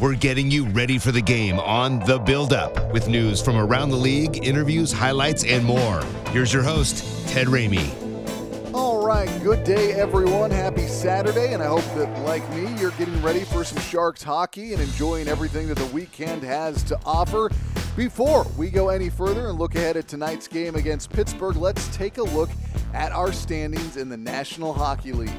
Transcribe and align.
We're 0.00 0.14
getting 0.14 0.48
you 0.48 0.64
ready 0.66 0.96
for 0.96 1.10
the 1.10 1.20
game 1.20 1.58
on 1.58 1.98
The 1.98 2.20
Build 2.20 2.52
Up 2.52 2.92
with 2.92 3.08
news 3.08 3.42
from 3.42 3.56
around 3.56 3.88
the 3.88 3.96
league, 3.96 4.46
interviews, 4.46 4.92
highlights, 4.92 5.42
and 5.42 5.64
more. 5.64 6.04
Here's 6.30 6.52
your 6.52 6.62
host, 6.62 7.28
Ted 7.28 7.48
Ramey. 7.48 7.92
All 8.72 9.04
right, 9.04 9.28
good 9.42 9.64
day, 9.64 9.94
everyone. 9.94 10.52
Happy 10.52 10.86
Saturday, 10.86 11.52
and 11.52 11.60
I 11.60 11.66
hope 11.66 11.82
that, 11.96 12.16
like 12.20 12.48
me, 12.50 12.72
you're 12.80 12.92
getting 12.92 13.20
ready 13.22 13.40
for 13.40 13.64
some 13.64 13.82
Sharks 13.82 14.22
hockey 14.22 14.72
and 14.72 14.80
enjoying 14.80 15.26
everything 15.26 15.66
that 15.66 15.78
the 15.78 15.86
weekend 15.86 16.44
has 16.44 16.84
to 16.84 17.00
offer. 17.04 17.50
Before 17.96 18.46
we 18.56 18.70
go 18.70 18.90
any 18.90 19.10
further 19.10 19.48
and 19.48 19.58
look 19.58 19.74
ahead 19.74 19.96
at 19.96 20.06
tonight's 20.06 20.46
game 20.46 20.76
against 20.76 21.10
Pittsburgh, 21.10 21.56
let's 21.56 21.88
take 21.88 22.18
a 22.18 22.22
look 22.22 22.50
at 22.94 23.10
our 23.10 23.32
standings 23.32 23.96
in 23.96 24.08
the 24.08 24.16
National 24.16 24.72
Hockey 24.72 25.10
League. 25.10 25.32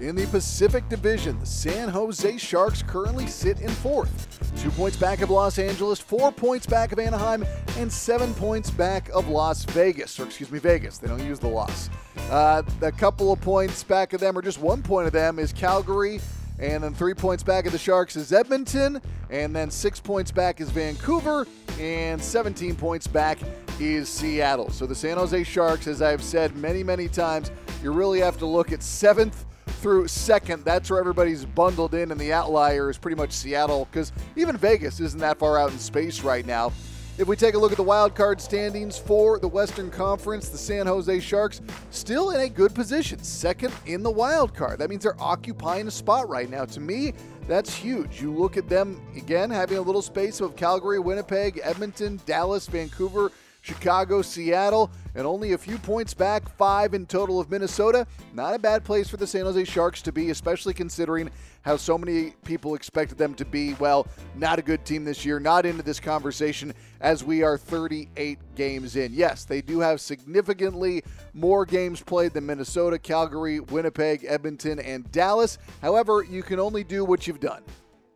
In 0.00 0.16
the 0.16 0.26
Pacific 0.28 0.88
Division, 0.88 1.38
the 1.40 1.44
San 1.46 1.90
Jose 1.90 2.38
Sharks 2.38 2.82
currently 2.82 3.26
sit 3.26 3.60
in 3.60 3.68
fourth. 3.68 4.28
Two 4.56 4.70
points 4.70 4.96
back 4.96 5.20
of 5.20 5.28
Los 5.28 5.58
Angeles, 5.58 6.00
four 6.00 6.32
points 6.32 6.66
back 6.66 6.92
of 6.92 6.98
Anaheim, 6.98 7.44
and 7.76 7.92
seven 7.92 8.32
points 8.32 8.70
back 8.70 9.10
of 9.10 9.28
Las 9.28 9.64
Vegas. 9.64 10.18
Or, 10.18 10.24
excuse 10.24 10.50
me, 10.50 10.58
Vegas. 10.58 10.96
They 10.96 11.06
don't 11.06 11.22
use 11.22 11.38
the 11.38 11.48
loss. 11.48 11.90
Uh, 12.30 12.62
a 12.80 12.90
couple 12.90 13.30
of 13.30 13.42
points 13.42 13.84
back 13.84 14.14
of 14.14 14.20
them, 14.20 14.38
or 14.38 14.40
just 14.40 14.58
one 14.58 14.82
point 14.82 15.06
of 15.06 15.12
them, 15.12 15.38
is 15.38 15.52
Calgary. 15.52 16.18
And 16.58 16.82
then 16.82 16.94
three 16.94 17.14
points 17.14 17.42
back 17.42 17.66
of 17.66 17.72
the 17.72 17.78
Sharks 17.78 18.16
is 18.16 18.32
Edmonton. 18.32 19.02
And 19.28 19.54
then 19.54 19.70
six 19.70 20.00
points 20.00 20.30
back 20.30 20.62
is 20.62 20.70
Vancouver. 20.70 21.46
And 21.78 22.22
17 22.22 22.74
points 22.74 23.06
back 23.06 23.38
is 23.78 24.08
Seattle. 24.08 24.70
So 24.70 24.86
the 24.86 24.94
San 24.94 25.18
Jose 25.18 25.44
Sharks, 25.44 25.86
as 25.86 26.00
I've 26.00 26.22
said 26.22 26.56
many, 26.56 26.82
many 26.82 27.06
times, 27.06 27.50
you 27.82 27.92
really 27.92 28.20
have 28.20 28.38
to 28.38 28.46
look 28.46 28.72
at 28.72 28.82
seventh 28.82 29.44
through 29.80 30.08
second. 30.08 30.64
That's 30.64 30.90
where 30.90 31.00
everybody's 31.00 31.44
bundled 31.44 31.94
in, 31.94 32.10
and 32.12 32.20
the 32.20 32.32
outlier 32.32 32.90
is 32.90 32.98
pretty 32.98 33.16
much 33.16 33.32
Seattle 33.32 33.88
because 33.90 34.12
even 34.36 34.56
Vegas 34.56 35.00
isn't 35.00 35.20
that 35.20 35.38
far 35.38 35.58
out 35.58 35.72
in 35.72 35.78
space 35.78 36.22
right 36.22 36.46
now. 36.46 36.72
If 37.18 37.28
we 37.28 37.36
take 37.36 37.54
a 37.54 37.58
look 37.58 37.70
at 37.70 37.76
the 37.76 37.82
wild 37.82 38.14
card 38.14 38.40
standings 38.40 38.96
for 38.96 39.38
the 39.38 39.48
Western 39.48 39.90
Conference, 39.90 40.48
the 40.48 40.56
San 40.56 40.86
Jose 40.86 41.20
Sharks 41.20 41.60
still 41.90 42.30
in 42.30 42.40
a 42.40 42.48
good 42.48 42.74
position, 42.74 43.22
second 43.22 43.74
in 43.84 44.02
the 44.02 44.10
wild 44.10 44.54
card. 44.54 44.78
That 44.78 44.88
means 44.88 45.02
they're 45.02 45.20
occupying 45.20 45.86
a 45.86 45.90
spot 45.90 46.30
right 46.30 46.48
now. 46.48 46.64
To 46.64 46.80
me, 46.80 47.12
that's 47.46 47.74
huge. 47.74 48.22
You 48.22 48.32
look 48.32 48.56
at 48.56 48.68
them 48.68 49.02
again 49.16 49.50
having 49.50 49.76
a 49.76 49.82
little 49.82 50.00
space 50.02 50.40
of 50.40 50.56
Calgary, 50.56 50.98
Winnipeg, 50.98 51.60
Edmonton, 51.62 52.20
Dallas, 52.24 52.66
Vancouver, 52.66 53.32
Chicago, 53.70 54.20
Seattle, 54.20 54.90
and 55.14 55.24
only 55.24 55.52
a 55.52 55.58
few 55.58 55.78
points 55.78 56.12
back, 56.12 56.48
five 56.56 56.92
in 56.92 57.06
total 57.06 57.38
of 57.38 57.52
Minnesota. 57.52 58.04
Not 58.34 58.52
a 58.52 58.58
bad 58.58 58.82
place 58.82 59.08
for 59.08 59.16
the 59.16 59.28
San 59.28 59.42
Jose 59.42 59.62
Sharks 59.62 60.02
to 60.02 60.10
be, 60.10 60.30
especially 60.30 60.74
considering 60.74 61.30
how 61.62 61.76
so 61.76 61.96
many 61.96 62.32
people 62.44 62.74
expected 62.74 63.16
them 63.16 63.32
to 63.34 63.44
be. 63.44 63.74
Well, 63.74 64.08
not 64.34 64.58
a 64.58 64.62
good 64.62 64.84
team 64.84 65.04
this 65.04 65.24
year, 65.24 65.38
not 65.38 65.66
into 65.66 65.84
this 65.84 66.00
conversation 66.00 66.74
as 67.00 67.22
we 67.22 67.44
are 67.44 67.56
38 67.56 68.40
games 68.56 68.96
in. 68.96 69.12
Yes, 69.12 69.44
they 69.44 69.60
do 69.60 69.78
have 69.78 70.00
significantly 70.00 71.04
more 71.32 71.64
games 71.64 72.02
played 72.02 72.32
than 72.32 72.46
Minnesota, 72.46 72.98
Calgary, 72.98 73.60
Winnipeg, 73.60 74.24
Edmonton, 74.26 74.80
and 74.80 75.10
Dallas. 75.12 75.58
However, 75.80 76.24
you 76.28 76.42
can 76.42 76.58
only 76.58 76.82
do 76.82 77.04
what 77.04 77.28
you've 77.28 77.38
done. 77.38 77.62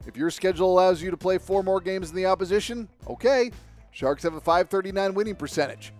If 0.04 0.16
your 0.16 0.30
schedule 0.30 0.72
allows 0.72 1.00
you 1.00 1.12
to 1.12 1.16
play 1.16 1.38
four 1.38 1.62
more 1.62 1.80
games 1.80 2.10
than 2.10 2.16
the 2.16 2.26
opposition, 2.26 2.88
okay. 3.06 3.52
Sharks 3.94 4.24
have 4.24 4.34
a 4.34 4.40
539 4.40 5.14
winning 5.14 5.36
percentage. 5.36 5.92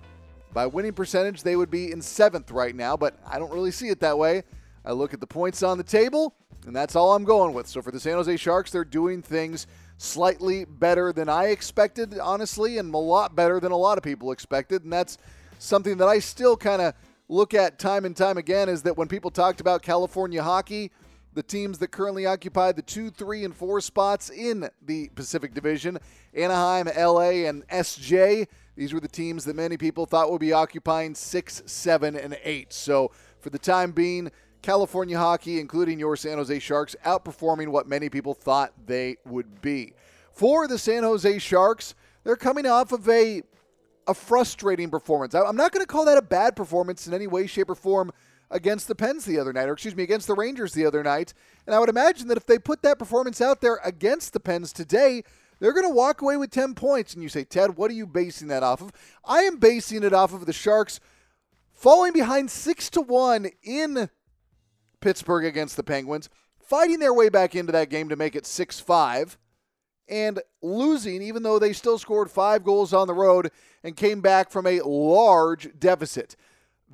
By 0.53 0.67
winning 0.67 0.93
percentage, 0.93 1.45
they 1.45 1.55
would 1.55 1.71
be 1.71 1.93
in 1.93 2.03
seventh 2.03 2.51
right 2.51 2.75
now, 2.75 2.97
but 2.97 3.17
I 3.25 3.39
don't 3.39 3.53
really 3.53 3.71
see 3.71 3.89
it 3.89 4.01
that 4.01 4.19
way. 4.19 4.43
I 4.85 4.91
look 4.91 5.15
at 5.15 5.21
the 5.21 5.29
points 5.29 5.63
on 5.63 5.79
the 5.79 5.85
table, 5.85 6.35
and 6.67 6.75
that's 6.75 6.97
all 6.97 7.15
I'm 7.15 7.23
going 7.23 7.55
with. 7.55 7.69
So 7.69 7.81
for 7.81 7.93
the 7.93 8.01
San 8.01 8.15
Jose 8.15 8.37
Sharks, 8.37 8.73
they're 8.73 8.85
doing 8.85 9.23
things 9.23 9.69
slightly 9.97 10.65
better 10.65 11.13
than 11.13 11.29
I 11.29 11.47
expected, 11.47 12.19
honestly, 12.19 12.79
and 12.79 12.93
a 12.93 12.99
lot 12.99 13.37
better 13.37 13.61
than 13.61 13.71
a 13.71 13.77
lot 13.77 13.97
of 13.97 14.03
people 14.03 14.33
expected. 14.33 14.83
And 14.83 14.93
that's 14.93 15.17
something 15.61 15.97
that 15.99 16.09
I 16.09 16.19
still 16.19 16.57
kind 16.57 16.83
of 16.83 16.95
look 17.29 17.55
at 17.55 17.79
time 17.79 18.05
and 18.05 18.17
time 18.17 18.39
again 18.39 18.69
is 18.69 18.83
that 18.83 18.97
when 18.97 19.07
people 19.07 19.31
talked 19.31 19.61
about 19.61 19.83
California 19.83 20.43
hockey, 20.43 20.91
the 21.35 21.43
teams 21.43 21.79
that 21.79 21.89
currently 21.89 22.27
occupy 22.27 22.73
the 22.73 22.83
two, 22.83 23.11
three, 23.11 23.45
and 23.45 23.55
four 23.55 23.81
spots 23.81 24.31
in 24.31 24.69
the 24.83 25.11
Pacific 25.15 25.53
Division 25.53 25.99
Anaheim, 26.33 26.87
LA, 26.97 27.47
and 27.47 27.67
SJ. 27.69 28.47
These 28.77 28.93
were 28.93 29.01
the 29.01 29.09
teams 29.09 29.45
that 29.45 29.55
many 29.55 29.77
people 29.77 30.07
thought 30.07 30.31
would 30.31 30.41
be 30.41 30.53
occupying 30.53 31.15
six, 31.15 31.63
seven, 31.67 32.17
and 32.17 32.39
eight. 32.43 32.73
So 32.73 33.13
for 33.41 33.51
the 33.51 33.59
time 33.59 33.93
being, 33.93 34.31
California 34.63 35.19
hockey, 35.19 35.61
including 35.61 35.99
your 35.99 36.17
San 36.17 36.39
Jose 36.39 36.59
Sharks, 36.59 36.97
outperforming 37.05 37.69
what 37.69 37.87
many 37.87 38.09
people 38.09 38.35
thought 38.35 38.73
they 38.87 39.17
would 39.27 39.61
be. 39.61 39.93
For 40.33 40.67
the 40.67 40.79
San 40.79 41.03
Jose 41.03 41.39
Sharks, 41.39 41.95
they're 42.25 42.37
coming 42.37 42.67
off 42.67 42.93
of 42.93 43.09
a 43.09 43.43
a 44.07 44.13
frustrating 44.13 44.91
performance. 44.91 45.35
I'm 45.35 45.57
not 45.57 45.73
going 45.73 45.83
to 45.83 45.91
call 45.91 46.05
that 46.05 46.19
a 46.19 46.23
bad 46.23 46.57
performance 46.57 47.07
in 47.07 47.15
any 47.15 47.27
way, 47.27 47.47
shape, 47.47 47.71
or 47.71 47.75
form 47.75 48.11
against 48.55 48.89
the 48.89 48.95
Pens 48.95 49.25
the 49.25 49.39
other 49.39 49.53
night, 49.53 49.69
or 49.69 49.75
excuse 49.75 49.97
me, 49.97 50.05
against 50.05 50.29
the 50.29 50.35
Rangers 50.35 50.73
the 50.73 50.87
other 50.87 51.03
night. 51.03 51.35
And 51.67 51.75
I 51.75 51.81
would 51.81 51.89
imagine 51.91 52.29
that 52.29 52.39
if 52.39 52.47
they 52.47 52.59
put 52.59 52.83
that 52.83 52.99
performance 52.99 53.41
out 53.41 53.61
there 53.61 53.81
against 53.85 54.33
the 54.33 54.41
Pens 54.41 54.73
today, 54.73 55.25
they're 55.59 55.73
going 55.73 55.87
to 55.87 55.95
walk 55.95 56.23
away 56.23 56.37
with 56.37 56.51
10 56.51 56.75
points. 56.75 57.13
And 57.13 57.23
you 57.23 57.29
say, 57.29 57.45
Ted, 57.45 57.77
what 57.77 57.91
are 57.91 57.95
you 57.95 58.07
basing 58.07 58.49
that 58.49 58.63
off 58.63 58.81
of? 58.81 58.93
I 59.25 59.41
am 59.41 59.59
basing 59.59 60.05
it 60.05 60.13
off 60.13 60.33
of 60.33 60.47
the 60.47 60.53
Sharks 60.53 61.01
falling 61.75 62.13
behind 62.13 62.51
6 62.51 62.91
to 62.91 63.01
1 63.01 63.49
in 63.65 64.09
Pittsburgh 65.01 65.45
against 65.45 65.77
the 65.77 65.83
Penguins, 65.83 66.31
fighting 66.61 67.01
their 67.01 67.13
way 67.13 67.29
back 67.29 67.57
into 67.57 67.73
that 67.73 67.91
game 67.91 68.09
to 68.09 68.17
make 68.17 68.37
it 68.37 68.47
6 68.47 68.81
5, 68.81 69.37
and 70.09 70.41
losing, 70.63 71.23
even 71.23 71.43
though 71.43 71.59
they 71.59 71.73
still 71.73 71.99
scored 71.99 72.31
five 72.31 72.63
goals 72.63 72.93
on 72.93 73.09
the 73.09 73.15
road 73.15 73.51
and 73.83 73.97
came 73.97 74.21
back 74.21 74.51
from 74.51 74.67
a 74.67 74.81
large 74.81 75.69
deficit. 75.79 76.37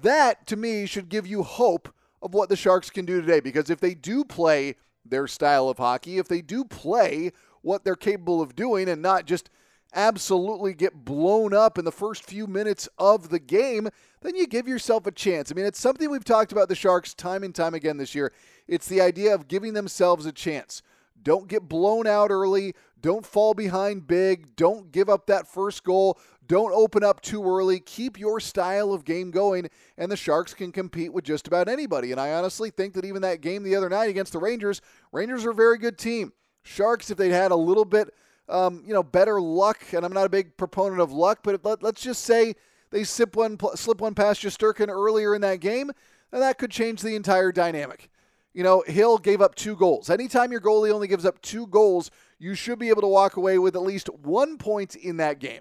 That, 0.02 0.46
to 0.48 0.56
me, 0.56 0.86
should 0.86 1.08
give 1.08 1.26
you 1.26 1.42
hope 1.42 1.92
of 2.22 2.34
what 2.34 2.48
the 2.48 2.56
Sharks 2.56 2.90
can 2.90 3.04
do 3.04 3.20
today 3.20 3.40
because 3.40 3.70
if 3.70 3.80
they 3.80 3.94
do 3.94 4.24
play 4.24 4.76
their 5.04 5.26
style 5.26 5.68
of 5.68 5.78
hockey, 5.78 6.18
if 6.18 6.28
they 6.28 6.42
do 6.42 6.64
play 6.64 7.32
what 7.62 7.84
they're 7.84 7.96
capable 7.96 8.40
of 8.40 8.54
doing 8.54 8.88
and 8.88 9.02
not 9.02 9.26
just 9.26 9.50
absolutely 9.94 10.72
get 10.72 11.04
blown 11.04 11.52
up 11.52 11.78
in 11.78 11.84
the 11.84 11.92
first 11.92 12.24
few 12.24 12.46
minutes 12.46 12.88
of 12.98 13.30
the 13.30 13.38
game, 13.38 13.88
then 14.22 14.36
you 14.36 14.46
give 14.46 14.68
yourself 14.68 15.06
a 15.06 15.10
chance. 15.10 15.50
I 15.50 15.54
mean, 15.54 15.64
it's 15.64 15.80
something 15.80 16.10
we've 16.10 16.24
talked 16.24 16.52
about 16.52 16.68
the 16.68 16.74
Sharks 16.74 17.14
time 17.14 17.42
and 17.42 17.54
time 17.54 17.74
again 17.74 17.96
this 17.96 18.14
year. 18.14 18.32
It's 18.68 18.86
the 18.86 19.00
idea 19.00 19.34
of 19.34 19.48
giving 19.48 19.74
themselves 19.74 20.26
a 20.26 20.32
chance. 20.32 20.82
Don't 21.22 21.48
get 21.48 21.68
blown 21.68 22.06
out 22.06 22.30
early. 22.30 22.74
Don't 23.00 23.26
fall 23.26 23.54
behind 23.54 24.06
big. 24.06 24.54
Don't 24.56 24.92
give 24.92 25.08
up 25.08 25.26
that 25.26 25.46
first 25.46 25.84
goal. 25.84 26.18
Don't 26.50 26.74
open 26.74 27.04
up 27.04 27.20
too 27.20 27.44
early. 27.44 27.78
Keep 27.78 28.18
your 28.18 28.40
style 28.40 28.92
of 28.92 29.04
game 29.04 29.30
going, 29.30 29.70
and 29.96 30.10
the 30.10 30.16
Sharks 30.16 30.52
can 30.52 30.72
compete 30.72 31.12
with 31.12 31.22
just 31.22 31.46
about 31.46 31.68
anybody. 31.68 32.10
And 32.10 32.20
I 32.20 32.32
honestly 32.32 32.70
think 32.70 32.94
that 32.94 33.04
even 33.04 33.22
that 33.22 33.40
game 33.40 33.62
the 33.62 33.76
other 33.76 33.88
night 33.88 34.10
against 34.10 34.32
the 34.32 34.40
Rangers, 34.40 34.80
Rangers 35.12 35.46
are 35.46 35.52
a 35.52 35.54
very 35.54 35.78
good 35.78 35.96
team. 35.96 36.32
Sharks, 36.64 37.08
if 37.08 37.18
they'd 37.18 37.30
had 37.30 37.52
a 37.52 37.56
little 37.56 37.84
bit, 37.84 38.12
um, 38.48 38.82
you 38.84 38.92
know, 38.92 39.04
better 39.04 39.40
luck, 39.40 39.78
and 39.92 40.04
I'm 40.04 40.12
not 40.12 40.26
a 40.26 40.28
big 40.28 40.56
proponent 40.56 41.00
of 41.00 41.12
luck, 41.12 41.38
but 41.44 41.64
let, 41.64 41.84
us 41.84 42.02
just 42.02 42.24
say 42.24 42.56
they 42.90 43.04
slip 43.04 43.36
one, 43.36 43.56
slip 43.76 44.00
one 44.00 44.16
past 44.16 44.42
Shesterkin 44.42 44.88
earlier 44.88 45.36
in 45.36 45.42
that 45.42 45.60
game, 45.60 45.92
and 46.32 46.42
that 46.42 46.58
could 46.58 46.72
change 46.72 47.00
the 47.00 47.14
entire 47.14 47.52
dynamic. 47.52 48.10
You 48.54 48.64
know, 48.64 48.82
Hill 48.88 49.18
gave 49.18 49.40
up 49.40 49.54
two 49.54 49.76
goals. 49.76 50.10
Anytime 50.10 50.50
your 50.50 50.60
goalie 50.60 50.90
only 50.90 51.06
gives 51.06 51.24
up 51.24 51.40
two 51.42 51.68
goals, 51.68 52.10
you 52.40 52.56
should 52.56 52.80
be 52.80 52.88
able 52.88 53.02
to 53.02 53.06
walk 53.06 53.36
away 53.36 53.56
with 53.58 53.76
at 53.76 53.82
least 53.82 54.08
one 54.08 54.58
point 54.58 54.96
in 54.96 55.18
that 55.18 55.38
game. 55.38 55.60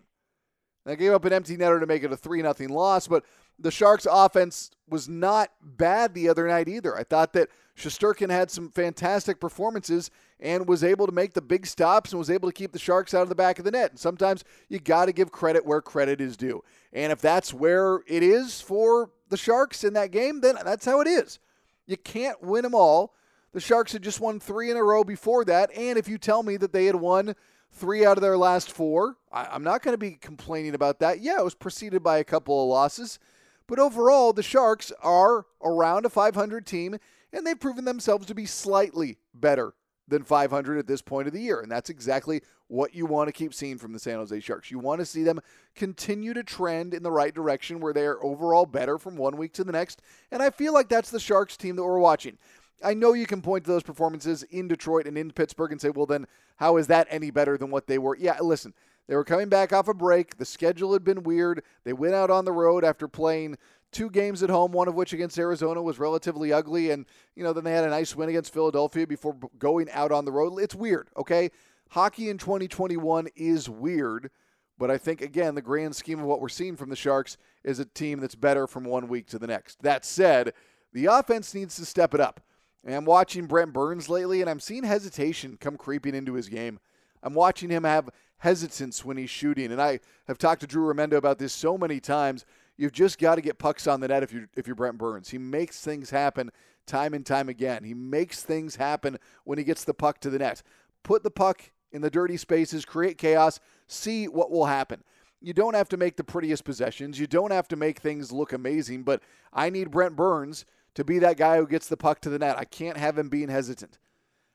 They 0.90 0.96
gave 0.96 1.14
up 1.14 1.24
an 1.26 1.34
empty 1.34 1.56
netter 1.56 1.80
to 1.80 1.86
make 1.86 2.04
it 2.04 2.12
a 2.12 2.18
3 2.18 2.42
0 2.42 2.56
loss, 2.74 3.08
but 3.08 3.24
the 3.60 3.70
Sharks' 3.70 4.08
offense 4.10 4.72
was 4.90 5.08
not 5.08 5.52
bad 5.62 6.16
the 6.16 6.28
other 6.28 6.48
night 6.48 6.68
either. 6.68 6.98
I 6.98 7.04
thought 7.04 7.34
that 7.34 7.50
Shesterkin 7.78 8.32
had 8.32 8.50
some 8.50 8.72
fantastic 8.72 9.40
performances 9.40 10.10
and 10.40 10.68
was 10.68 10.84
able 10.84 11.06
to 11.06 11.12
make 11.12 11.34
the 11.34 11.44
big 11.44 11.68
stops 11.68 12.12
and 12.12 12.18
was 12.18 12.32
able 12.32 12.50
to 12.50 12.54
keep 12.54 12.72
the 12.72 12.80
Sharks 12.80 13.14
out 13.14 13.22
of 13.22 13.30
the 13.30 13.36
back 13.36 13.60
of 13.60 13.66
the 13.66 13.72
net. 13.72 13.92
And 13.92 14.00
sometimes 14.00 14.44
you 14.68 14.80
got 14.80 15.06
to 15.06 15.12
give 15.12 15.32
credit 15.32 15.64
where 15.64 15.80
credit 15.80 16.20
is 16.20 16.36
due. 16.36 16.64
And 16.92 17.12
if 17.12 17.22
that's 17.22 17.54
where 17.54 18.00
it 18.08 18.24
is 18.24 18.60
for 18.60 19.12
the 19.30 19.38
Sharks 19.38 19.84
in 19.84 19.94
that 19.94 20.10
game, 20.10 20.42
then 20.42 20.56
that's 20.66 20.86
how 20.86 21.02
it 21.02 21.08
is. 21.08 21.38
You 21.86 21.98
can't 21.98 22.42
win 22.42 22.64
them 22.64 22.74
all. 22.74 23.14
The 23.54 23.60
Sharks 23.60 23.94
had 23.94 24.02
just 24.02 24.20
won 24.20 24.40
three 24.40 24.72
in 24.72 24.78
a 24.78 24.84
row 24.84 25.04
before 25.04 25.46
that. 25.46 25.70
And 25.78 26.00
if 26.00 26.08
you 26.08 26.18
tell 26.18 26.42
me 26.42 26.58
that 26.58 26.74
they 26.74 26.86
had 26.86 26.96
won 26.96 27.36
three 27.72 28.06
out 28.06 28.18
of 28.18 28.22
their 28.22 28.38
last 28.38 28.72
four, 28.72 29.18
I, 29.32 29.56
am 29.56 29.64
not 29.64 29.82
going 29.82 29.94
to 29.94 29.98
be 29.98 30.12
complaining 30.12 30.76
about 30.76 31.00
that. 31.00 31.22
Yeah, 31.22 31.40
it 31.40 31.44
was 31.44 31.56
preceded 31.56 32.04
by 32.04 32.18
a 32.18 32.24
couple 32.24 32.62
of 32.62 32.70
losses. 32.70 33.20
But 33.68 33.80
overall, 33.80 34.34
the 34.34 34.44
Sharks 34.44 34.92
are 35.02 35.46
around 35.64 36.06
a 36.06 36.10
500 36.10 36.66
team, 36.66 36.98
and 37.32 37.46
they've 37.46 37.60
proven 37.60 37.86
themselves 37.86 38.26
to 38.28 38.36
be 38.36 38.46
slightly 38.46 39.18
better 39.34 39.74
than 40.08 40.24
500 40.24 40.80
at 40.80 40.88
this 40.88 41.02
point 41.02 41.28
of 41.28 41.34
the 41.34 41.42
year. 41.42 41.62
And 41.62 41.72
that's 41.72 41.90
exactly 41.90 42.42
what 42.68 42.94
you 42.94 43.06
want 43.06 43.28
to 43.28 43.32
keep 43.32 43.54
seeing 43.54 43.78
from 43.78 43.94
the 43.94 44.00
San 44.00 44.16
Jose 44.16 44.40
Sharks. 44.40 44.72
You 44.72 44.80
want 44.80 45.00
to 45.00 45.06
see 45.06 45.24
them 45.24 45.40
continue 45.76 46.34
to 46.34 46.44
trend 46.44 46.94
in 46.94 47.04
the 47.04 47.12
right 47.12 47.34
direction 47.34 47.80
where 47.80 47.94
they 47.94 48.06
are 48.06 48.24
overall 48.24 48.66
better 48.66 48.98
from 48.98 49.16
one 49.16 49.38
week 49.38 49.54
to 49.54 49.64
the 49.64 49.72
next. 49.72 50.02
And 50.32 50.42
I 50.42 50.50
feel 50.50 50.74
like 50.74 50.90
that's 50.90 51.12
the 51.12 51.20
Sharks 51.20 51.58
team 51.58 51.76
that 51.76 51.84
we're 51.84 52.00
watching. 52.00 52.38
I 52.84 52.94
know 52.94 53.14
you 53.14 53.26
can 53.26 53.42
point 53.42 53.66
to 53.66 53.72
those 53.72 53.84
performances 53.84 54.44
in 54.44 54.68
Detroit 54.68 55.08
and 55.08 55.18
in 55.18 55.32
Pittsburgh 55.32 55.72
and 55.72 55.82
say, 55.82 55.90
well, 55.90 56.06
then 56.06 56.28
how 56.58 56.78
is 56.78 56.88
that 56.88 57.08
any 57.10 57.32
better 57.32 57.58
than 57.58 57.72
what 57.72 57.88
they 57.88 57.98
were? 57.98 58.18
Yeah, 58.18 58.38
listen, 58.42 58.74
they 59.08 59.16
were 59.16 59.24
coming 59.24 59.50
back 59.50 59.74
off 59.74 59.88
a 59.88 59.94
break. 59.94 60.38
The 60.38 60.46
schedule 60.46 60.94
had 60.94 61.04
been 61.04 61.24
weird. 61.24 61.64
They 61.84 61.94
went 61.94 62.14
out 62.14 62.30
on 62.30 62.46
the 62.46 62.52
road 62.52 62.84
after 62.84 63.08
playing 63.08 63.58
two 63.92 64.10
games 64.10 64.44
at 64.44 64.50
home, 64.50 64.72
one 64.72 64.88
of 64.88 64.96
which 64.96 65.14
against 65.14 65.40
Arizona 65.40 65.82
was 65.82 66.00
relatively 66.00 66.54
ugly. 66.54 66.92
And, 66.92 67.06
you 67.36 67.44
know, 67.44 67.54
then 67.54 67.64
they 67.64 67.74
had 67.74 67.86
a 67.86 67.90
nice 67.90 68.16
win 68.16 68.30
against 68.30 68.54
Philadelphia 68.54 69.08
before 69.08 69.36
going 69.58 69.90
out 69.92 70.12
on 70.12 70.26
the 70.26 70.32
road. 70.32 70.60
It's 70.60 70.76
weird, 70.76 71.10
okay? 71.18 71.50
Hockey 71.90 72.30
in 72.30 72.38
2021 72.38 73.30
is 73.36 73.70
weird. 73.70 74.30
But 74.78 74.90
I 74.90 74.98
think, 74.98 75.22
again, 75.22 75.56
the 75.56 75.62
grand 75.62 75.96
scheme 75.96 76.20
of 76.20 76.26
what 76.26 76.40
we're 76.40 76.48
seeing 76.48 76.78
from 76.78 76.90
the 76.90 76.96
Sharks 76.96 77.38
is 77.66 77.80
a 77.80 77.86
team 77.86 78.22
that's 78.22 78.36
better 78.36 78.66
from 78.66 78.86
one 78.86 79.10
week 79.10 79.28
to 79.28 79.38
the 79.38 79.48
next. 79.48 79.82
That 79.82 80.06
said, 80.06 80.54
the 80.94 81.08
offense 81.08 81.54
needs 81.54 81.76
to 81.76 81.86
step 81.86 82.14
it 82.14 82.22
up. 82.22 82.40
And 82.86 82.96
I'm 82.96 83.06
watching 83.06 83.46
Brent 83.46 83.74
Burns 83.74 84.10
lately, 84.10 84.42
and 84.42 84.50
I'm 84.50 84.60
seeing 84.60 84.84
hesitation 84.84 85.58
come 85.60 85.78
creeping 85.78 86.16
into 86.16 86.34
his 86.34 86.48
game. 86.48 86.80
I'm 87.22 87.34
watching 87.34 87.70
him 87.70 87.84
have 87.84 88.10
hesitance 88.38 89.04
when 89.04 89.18
he's 89.18 89.30
shooting. 89.30 89.72
And 89.72 89.82
I 89.82 90.00
have 90.28 90.38
talked 90.38 90.62
to 90.62 90.68
Drew 90.68 90.92
Remenda 90.92 91.14
about 91.14 91.38
this 91.38 91.54
so 91.54 91.78
many 91.78 92.00
times. 92.00 92.46
You've 92.78 92.94
just 92.94 93.20
got 93.20 93.36
to 93.36 93.42
get 93.42 93.60
pucks 93.60 93.88
on 93.88 94.00
the 94.00 94.08
net 94.08 94.24
if 94.24 94.32
you're, 94.32 94.48
if 94.56 94.66
you're 94.66 94.76
Brent 94.76 94.98
Burns. 94.98 95.30
He 95.30 95.38
makes 95.38 95.82
things 95.82 96.10
happen 96.10 96.50
time 96.86 97.14
and 97.14 97.26
time 97.26 97.50
again. 97.50 97.84
He 97.84 97.94
makes 97.94 98.44
things 98.44 98.78
happen 98.78 99.18
when 99.44 99.58
he 99.58 99.64
gets 99.64 99.84
the 99.84 99.94
puck 99.94 100.20
to 100.22 100.30
the 100.30 100.40
net. 100.40 100.64
Put 101.04 101.24
the 101.24 101.32
puck 101.32 101.72
in 101.92 102.02
the 102.02 102.10
dirty 102.10 102.38
spaces, 102.38 102.86
create 102.86 103.18
chaos, 103.18 103.60
see 103.88 104.28
what 104.28 104.52
will 104.52 104.66
happen. 104.66 105.04
You 105.42 105.54
don't 105.54 105.76
have 105.76 105.90
to 105.90 105.98
make 105.98 106.18
the 106.18 106.24
prettiest 106.24 106.66
possessions. 106.66 107.20
You 107.20 107.28
don't 107.28 107.52
have 107.52 107.68
to 107.70 107.76
make 107.76 108.00
things 108.00 108.32
look 108.32 108.52
amazing, 108.52 109.04
but 109.04 109.22
I 109.54 109.70
need 109.70 109.92
Brent 109.92 110.16
Burns 110.16 110.66
to 110.96 111.04
be 111.04 111.20
that 111.20 111.38
guy 111.38 111.58
who 111.58 111.68
gets 111.68 111.88
the 111.88 111.98
puck 111.98 112.22
to 112.22 112.30
the 112.30 112.40
net. 112.40 112.58
I 112.58 112.66
can't 112.66 112.98
have 112.98 113.18
him 113.18 113.30
being 113.30 113.50
hesitant. 113.50 113.98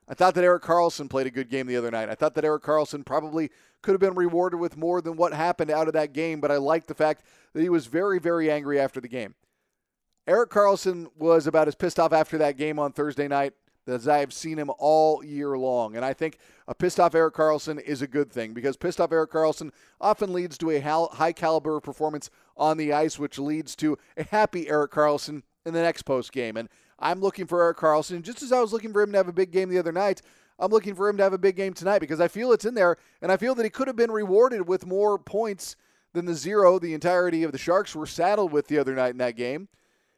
I 0.06 0.14
thought 0.14 0.34
that 0.34 0.44
Erik 0.44 0.62
Karlsson 0.62 1.08
played 1.08 1.26
a 1.26 1.30
good 1.30 1.48
game 1.48 1.66
the 1.66 1.76
other 1.76 1.90
night. 1.90 2.10
I 2.10 2.14
thought 2.14 2.34
that 2.34 2.44
Erik 2.44 2.62
Karlsson 2.62 3.06
probably 3.06 3.50
could 3.80 3.92
have 3.92 4.00
been 4.00 4.14
rewarded 4.14 4.60
with 4.60 4.76
more 4.76 5.00
than 5.00 5.16
what 5.16 5.32
happened 5.32 5.70
out 5.70 5.86
of 5.86 5.94
that 5.94 6.12
game, 6.12 6.40
but 6.40 6.50
I 6.50 6.56
liked 6.56 6.88
the 6.88 6.94
fact 6.94 7.22
that 7.54 7.62
he 7.62 7.68
was 7.68 7.86
very, 7.86 8.18
very 8.18 8.50
angry 8.50 8.78
after 8.78 9.00
the 9.00 9.08
game. 9.08 9.34
Erik 10.26 10.50
Karlsson 10.50 11.08
was 11.16 11.46
about 11.46 11.68
as 11.68 11.74
pissed 11.74 11.98
off 11.98 12.12
after 12.12 12.38
that 12.38 12.56
game 12.56 12.78
on 12.78 12.92
Thursday 12.92 13.28
night 13.28 13.54
as 13.86 14.08
I 14.08 14.18
have 14.18 14.32
seen 14.32 14.58
him 14.58 14.70
all 14.78 15.24
year 15.24 15.56
long. 15.58 15.96
And 15.96 16.04
I 16.04 16.12
think 16.12 16.38
a 16.66 16.74
pissed 16.74 16.98
off 16.98 17.14
Erik 17.14 17.34
Karlsson 17.34 17.80
is 17.80 18.02
a 18.02 18.06
good 18.06 18.30
thing 18.32 18.54
because 18.54 18.76
pissed 18.76 19.00
off 19.00 19.12
Erik 19.12 19.30
Karlsson 19.30 19.70
often 20.00 20.32
leads 20.32 20.56
to 20.58 20.70
a 20.70 20.80
high 20.80 21.32
caliber 21.32 21.80
performance 21.80 22.30
on 22.56 22.76
the 22.76 22.92
ice, 22.92 23.18
which 23.18 23.38
leads 23.38 23.76
to 23.76 23.98
a 24.16 24.24
happy 24.24 24.68
Erik 24.68 24.92
Karlsson 24.92 25.42
in 25.64 25.74
the 25.74 25.82
next 25.82 26.02
post 26.02 26.32
game. 26.32 26.56
And 26.56 26.68
I'm 26.98 27.20
looking 27.20 27.46
for 27.46 27.62
Erik 27.62 27.78
Karlsson, 27.78 28.22
just 28.22 28.42
as 28.42 28.52
I 28.52 28.60
was 28.60 28.72
looking 28.72 28.92
for 28.92 29.02
him 29.02 29.12
to 29.12 29.18
have 29.18 29.28
a 29.28 29.32
big 29.32 29.50
game 29.50 29.68
the 29.68 29.78
other 29.78 29.92
night. 29.92 30.22
I'm 30.58 30.70
looking 30.70 30.94
for 30.94 31.08
him 31.08 31.16
to 31.16 31.22
have 31.22 31.32
a 31.32 31.38
big 31.38 31.56
game 31.56 31.74
tonight 31.74 31.98
because 31.98 32.20
I 32.20 32.28
feel 32.28 32.52
it's 32.52 32.64
in 32.64 32.74
there, 32.74 32.96
and 33.20 33.32
I 33.32 33.36
feel 33.36 33.54
that 33.56 33.64
he 33.64 33.70
could 33.70 33.88
have 33.88 33.96
been 33.96 34.12
rewarded 34.12 34.68
with 34.68 34.86
more 34.86 35.18
points 35.18 35.74
than 36.12 36.26
the 36.26 36.34
zero 36.34 36.78
the 36.78 36.94
entirety 36.94 37.42
of 37.42 37.52
the 37.52 37.58
Sharks 37.58 37.94
were 37.94 38.06
saddled 38.06 38.52
with 38.52 38.68
the 38.68 38.78
other 38.78 38.94
night 38.94 39.10
in 39.10 39.18
that 39.18 39.36
game. 39.36 39.68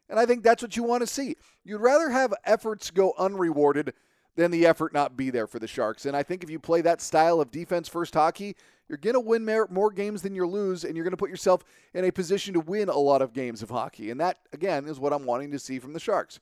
And 0.09 0.19
I 0.19 0.25
think 0.25 0.43
that's 0.43 0.61
what 0.61 0.77
you 0.77 0.83
want 0.83 1.01
to 1.01 1.07
see. 1.07 1.35
You'd 1.65 1.81
rather 1.81 2.11
have 2.11 2.33
efforts 2.45 2.91
go 2.91 3.13
unrewarded 3.17 3.93
than 4.35 4.51
the 4.51 4.65
effort 4.65 4.93
not 4.93 5.17
be 5.17 5.31
there 5.31 5.47
for 5.47 5.59
the 5.59 5.67
Sharks. 5.67 6.05
And 6.05 6.15
I 6.15 6.23
think 6.23 6.43
if 6.43 6.49
you 6.49 6.59
play 6.59 6.81
that 6.81 7.01
style 7.01 7.41
of 7.41 7.51
defense 7.51 7.89
first 7.89 8.13
hockey, 8.13 8.55
you're 8.89 8.97
going 8.97 9.13
to 9.13 9.19
win 9.19 9.45
more 9.69 9.91
games 9.91 10.21
than 10.21 10.33
you 10.33 10.47
lose, 10.47 10.83
and 10.83 10.95
you're 10.95 11.03
going 11.03 11.11
to 11.11 11.17
put 11.17 11.29
yourself 11.29 11.63
in 11.93 12.05
a 12.05 12.11
position 12.11 12.53
to 12.53 12.59
win 12.59 12.89
a 12.89 12.97
lot 12.97 13.21
of 13.21 13.33
games 13.33 13.61
of 13.61 13.69
hockey. 13.69 14.09
And 14.09 14.19
that, 14.21 14.37
again, 14.53 14.85
is 14.85 14.99
what 14.99 15.13
I'm 15.13 15.25
wanting 15.25 15.51
to 15.51 15.59
see 15.59 15.79
from 15.79 15.93
the 15.93 15.99
Sharks. 15.99 16.39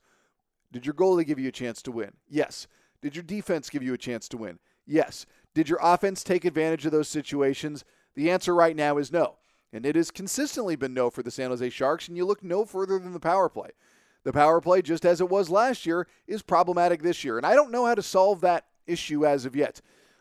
Did 0.72 0.86
your 0.86 0.94
goalie 0.94 1.26
give 1.26 1.38
you 1.38 1.48
a 1.48 1.52
chance 1.52 1.82
to 1.82 1.92
win? 1.92 2.12
Yes. 2.28 2.66
Did 3.02 3.16
your 3.16 3.22
defense 3.22 3.70
give 3.70 3.82
you 3.82 3.94
a 3.94 3.98
chance 3.98 4.28
to 4.28 4.36
win? 4.36 4.58
Yes. 4.86 5.26
Did 5.54 5.68
your 5.68 5.78
offense 5.82 6.22
take 6.22 6.44
advantage 6.44 6.86
of 6.86 6.92
those 6.92 7.08
situations? 7.08 7.84
The 8.14 8.30
answer 8.30 8.54
right 8.54 8.76
now 8.76 8.98
is 8.98 9.12
no. 9.12 9.36
And 9.72 9.84
it 9.84 9.96
has 9.96 10.10
consistently 10.10 10.76
been 10.76 10.94
no 10.94 11.10
for 11.10 11.22
the 11.22 11.30
San 11.30 11.50
Jose 11.50 11.70
Sharks, 11.70 12.08
and 12.08 12.16
you 12.16 12.24
look 12.24 12.42
no 12.42 12.64
further 12.64 12.98
than 12.98 13.12
the 13.12 13.20
power 13.20 13.48
play. 13.48 13.70
The 14.22 14.32
power 14.32 14.60
play, 14.60 14.82
just 14.82 15.04
as 15.04 15.20
it 15.20 15.28
was 15.28 15.50
last 15.50 15.86
year, 15.86 16.06
is 16.26 16.42
problematic 16.42 17.02
this 17.02 17.24
year. 17.24 17.36
And 17.36 17.46
I 17.46 17.54
don't 17.54 17.70
know 17.70 17.86
how 17.86 17.94
to 17.94 18.02
solve 18.02 18.40
that 18.40 18.66
issue 18.86 19.26
as 19.26 19.44
of 19.44 19.54
yet. 19.54 19.80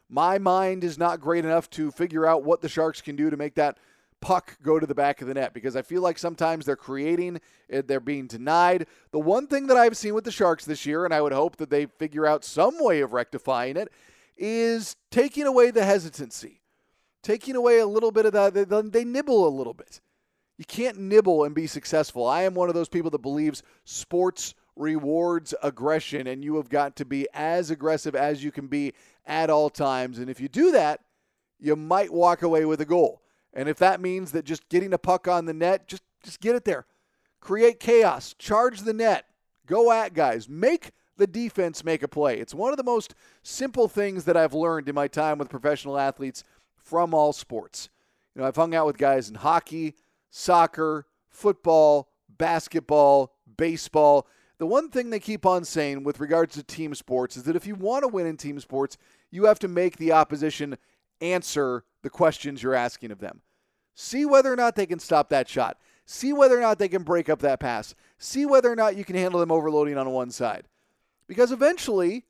My 0.10 0.38
mind 0.38 0.84
is 0.84 0.98
not 0.98 1.19
great 1.19 1.46
enough 1.46 1.69
to 1.72 1.92
figure 1.92 2.25
out 2.25 2.44
what 2.44 2.62
the 2.62 2.69
Sharks 2.69 3.02
can 3.02 3.16
do 3.16 3.30
to 3.30 3.38
make 3.38 3.56
that 3.56 3.78
puck 4.22 4.57
go 4.63 4.80
to 4.80 4.86
the 4.88 4.96
back 4.96 5.22
of 5.22 5.28
the 5.28 5.34
net 5.34 5.54
because 5.54 5.75
I 5.75 5.81
feel 5.81 6.02
like 6.02 6.18
sometimes 6.18 6.66
they're 6.66 6.75
creating, 6.75 7.40
they're 7.69 8.00
being 8.00 8.28
denied. 8.28 8.88
The 9.12 9.19
one 9.19 9.48
thing 9.48 9.68
that 9.68 9.78
I've 9.78 9.98
seen 9.98 10.13
with 10.13 10.24
the 10.24 10.31
Sharks 10.31 10.66
this 10.66 10.86
year, 10.86 11.06
and 11.06 11.13
I 11.13 11.22
would 11.22 11.34
hope 11.34 11.57
that 11.57 11.69
they 11.69 11.86
figure 11.86 12.25
out 12.25 12.44
some 12.44 12.84
way 12.84 13.02
of 13.02 13.13
rectifying 13.13 13.78
it, 13.78 13.90
is 14.38 14.96
taking 15.12 15.46
away 15.46 15.72
the 15.72 15.86
hesitancy, 15.86 16.62
taking 17.24 17.56
away 17.56 17.80
a 17.80 17.88
little 17.88 18.12
bit 18.12 18.25
of 18.25 18.34
that. 18.34 18.54
They, 18.54 18.63
they 18.63 19.04
nibble 19.04 19.48
a 19.48 19.50
little 19.50 19.74
bit. 19.74 20.02
You 20.57 20.66
can't 20.66 20.98
nibble 20.98 21.44
and 21.44 21.54
be 21.54 21.68
successful. 21.68 22.25
I 22.25 22.44
am 22.44 22.54
one 22.54 22.69
of 22.69 22.75
those 22.75 22.90
people 22.90 23.12
that 23.12 23.22
believes 23.22 23.63
sports 23.84 24.56
rewards 24.75 25.54
aggression, 25.63 26.27
and 26.27 26.44
you 26.44 26.57
have 26.57 26.69
got 26.69 26.95
to 26.98 27.06
be 27.06 27.27
as 27.33 27.69
aggressive 27.69 28.16
as 28.16 28.44
you 28.44 28.51
can 28.51 28.68
be 28.68 28.94
at 29.25 29.50
all 29.50 29.69
times. 29.69 30.19
And 30.19 30.30
if 30.30 30.39
you 30.39 30.48
do 30.48 30.72
that, 30.72 31.01
you 31.60 31.75
might 31.75 32.13
walk 32.13 32.42
away 32.42 32.66
with 32.66 32.81
a 32.81 32.86
goal. 32.86 33.22
And 33.54 33.69
if 33.69 33.77
that 33.77 34.01
means 34.01 34.31
that 34.33 34.45
just 34.45 34.68
getting 34.69 34.94
a 34.94 34.98
puck 34.98 35.27
on 35.27 35.45
the 35.45 35.54
net, 35.54 35.88
just 35.88 36.04
just 36.24 36.42
get 36.42 36.56
it 36.56 36.66
there. 36.66 36.86
Create 37.39 37.80
chaos, 37.80 38.33
charge 38.38 38.81
the 38.81 38.94
net, 38.94 39.25
go 39.66 39.92
at 39.92 40.13
guys, 40.13 40.50
make 40.50 40.92
the 41.18 41.28
defense 41.28 41.83
make 41.83 42.04
a 42.04 42.07
play. 42.07 42.39
It's 42.39 42.54
one 42.54 42.71
of 42.71 42.78
the 42.78 42.83
most 42.83 43.16
simple 43.44 43.88
things 43.88 44.25
that 44.25 44.36
I've 44.36 44.54
learned 44.54 44.89
in 44.89 44.95
my 44.95 45.07
time 45.07 45.38
with 45.38 45.50
professional 45.50 45.97
athletes 45.97 46.44
from 46.76 47.14
all 47.14 47.31
sports. 47.31 47.90
You 48.33 48.42
know, 48.42 48.47
I've 48.47 48.56
hung 48.56 48.76
out 48.76 48.85
with 48.85 48.97
guys 48.97 49.30
in 49.30 49.35
hockey, 49.35 49.95
soccer, 50.30 51.07
football, 51.30 52.09
basketball, 52.38 53.33
baseball. 53.56 54.28
The 54.57 54.66
one 54.66 54.90
thing 54.90 55.09
they 55.09 55.19
keep 55.19 55.45
on 55.45 55.66
saying 55.66 56.04
with 56.04 56.19
regards 56.19 56.56
to 56.56 56.64
team 56.64 56.95
sports 56.95 57.35
is 57.35 57.44
that 57.44 57.56
if 57.56 57.68
you 57.68 57.76
want 57.76 58.04
to 58.04 58.07
win 58.07 58.26
in 58.26 58.38
team 58.38 58.59
sports, 58.59 58.97
you 59.31 59.45
have 59.45 59.59
to 59.59 59.68
make 59.68 59.97
the 59.97 60.14
opposition 60.14 60.78
answer 61.21 61.83
the 62.04 62.09
questions 62.09 62.64
you're 62.64 62.74
asking 62.74 63.12
of 63.12 63.19
them. 63.19 63.42
See 63.95 64.26
whether 64.26 64.52
or 64.52 64.56
not 64.56 64.76
they 64.76 64.85
can 64.85 65.00
stop 65.00 65.30
that 65.30 65.50
shot. 65.50 65.78
See 66.06 66.33
whether 66.33 66.57
or 66.57 66.62
not 66.62 66.78
they 66.78 66.88
can 66.88 67.04
break 67.04 67.30
up 67.30 67.40
that 67.40 67.59
pass. 67.59 67.95
See 68.18 68.45
whether 68.45 68.71
or 68.71 68.76
not 68.76 68.95
you 68.95 69.04
can 69.04 69.16
handle 69.16 69.40
them 69.40 69.52
overloading 69.52 69.97
on 69.97 70.09
one 70.12 70.31
side. 70.31 70.68
Because 71.28 71.52
eventually, 71.52 72.26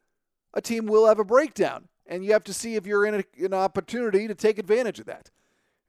a 0.53 0.62
team 0.62 0.86
will 0.86 1.08
have 1.08 1.20
a 1.20 1.25
breakdown, 1.25 1.89
and 2.08 2.24
you 2.24 2.32
have 2.32 2.44
to 2.46 2.53
see 2.53 2.75
if 2.75 2.88
you're 2.88 3.05
in 3.05 3.15
a, 3.15 3.46
an 3.46 3.53
opportunity 3.53 4.27
to 4.27 4.36
take 4.36 4.58
advantage 4.58 5.00
of 5.00 5.05
that. 5.08 5.29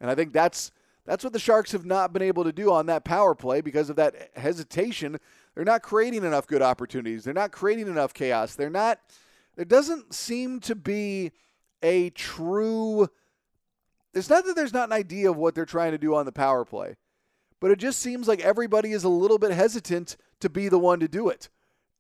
And 0.01 0.11
I 0.11 0.15
think 0.15 0.33
that's 0.33 0.73
that's 1.05 1.23
what 1.23 1.33
the 1.33 1.39
Sharks 1.39 1.71
have 1.71 1.87
not 1.87 2.13
been 2.13 2.23
able 2.23 2.43
to 2.43 2.53
do 2.53 2.73
on 2.73 2.87
that 2.87 3.05
power 3.05 3.35
play 3.37 3.61
because 3.61 3.89
of 3.89 3.97
that 3.97 4.31
hesitation. 4.35 5.19
They're 5.57 5.65
not 5.65 5.83
creating 5.83 6.23
enough 6.23 6.47
good 6.47 6.63
opportunities. 6.63 7.25
They're 7.25 7.35
not 7.35 7.51
creating 7.51 7.89
enough 7.89 8.15
chaos. 8.15 8.55
They're 8.55 8.71
not. 8.71 9.01
There 9.57 9.65
doesn't 9.65 10.15
seem 10.15 10.61
to 10.61 10.77
be 10.77 11.33
a 11.83 12.11
true. 12.11 13.09
It's 14.13 14.29
not 14.29 14.45
that 14.45 14.55
there's 14.55 14.75
not 14.75 14.91
an 14.91 14.93
idea 14.93 15.31
of 15.31 15.37
what 15.37 15.55
they're 15.55 15.65
trying 15.65 15.93
to 15.93 15.99
do 15.99 16.15
on 16.15 16.27
the 16.27 16.33
power 16.33 16.65
play, 16.65 16.97
but 17.59 17.71
it 17.71 17.79
just 17.79 17.99
seems 18.01 18.29
like 18.29 18.41
everybody 18.41 18.93
is 18.93 19.05
a 19.05 19.09
little 19.09 19.39
bit 19.39 19.51
hesitant 19.51 20.17
to 20.41 20.51
be 20.51 20.69
the 20.69 20.79
one 20.79 21.01
to 21.01 21.09
do 21.09 21.31
it. 21.31 21.49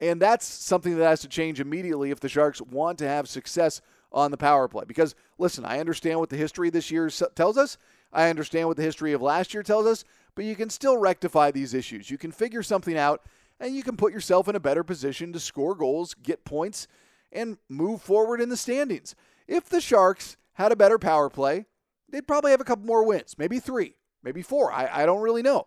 And 0.00 0.20
that's 0.20 0.44
something 0.44 0.96
that 0.98 1.04
has 1.06 1.20
to 1.22 1.28
change 1.28 1.58
immediately 1.58 2.10
if 2.10 2.20
the 2.20 2.28
Sharks 2.28 2.60
want 2.60 2.98
to 2.98 3.08
have 3.08 3.26
success 3.26 3.80
on 4.12 4.30
the 4.30 4.36
power 4.36 4.68
play. 4.68 4.84
Because, 4.86 5.14
listen, 5.38 5.64
I 5.64 5.80
understand 5.80 6.20
what 6.20 6.28
the 6.28 6.36
history 6.36 6.68
this 6.68 6.90
year 6.90 7.08
tells 7.34 7.56
us. 7.56 7.78
I 8.12 8.28
understand 8.28 8.68
what 8.68 8.76
the 8.76 8.82
history 8.82 9.14
of 9.14 9.22
last 9.22 9.54
year 9.54 9.62
tells 9.62 9.86
us, 9.86 10.04
but 10.34 10.44
you 10.44 10.54
can 10.54 10.68
still 10.68 10.98
rectify 10.98 11.50
these 11.50 11.72
issues. 11.72 12.10
You 12.10 12.18
can 12.18 12.32
figure 12.32 12.62
something 12.62 12.96
out, 12.96 13.22
and 13.60 13.74
you 13.74 13.82
can 13.82 13.96
put 13.96 14.12
yourself 14.12 14.48
in 14.48 14.56
a 14.56 14.60
better 14.60 14.84
position 14.84 15.32
to 15.32 15.40
score 15.40 15.74
goals, 15.74 16.14
get 16.14 16.44
points, 16.44 16.86
and 17.32 17.58
move 17.68 18.02
forward 18.02 18.40
in 18.40 18.48
the 18.48 18.56
standings. 18.56 19.14
If 19.46 19.68
the 19.68 19.80
Sharks 19.80 20.36
had 20.54 20.72
a 20.72 20.76
better 20.76 20.98
power 20.98 21.28
play, 21.28 21.66
they'd 22.08 22.26
probably 22.26 22.50
have 22.50 22.60
a 22.60 22.64
couple 22.64 22.86
more 22.86 23.04
wins, 23.04 23.36
maybe 23.38 23.60
three, 23.60 23.94
maybe 24.22 24.42
four. 24.42 24.72
I, 24.72 25.02
I 25.02 25.06
don't 25.06 25.22
really 25.22 25.42
know. 25.42 25.66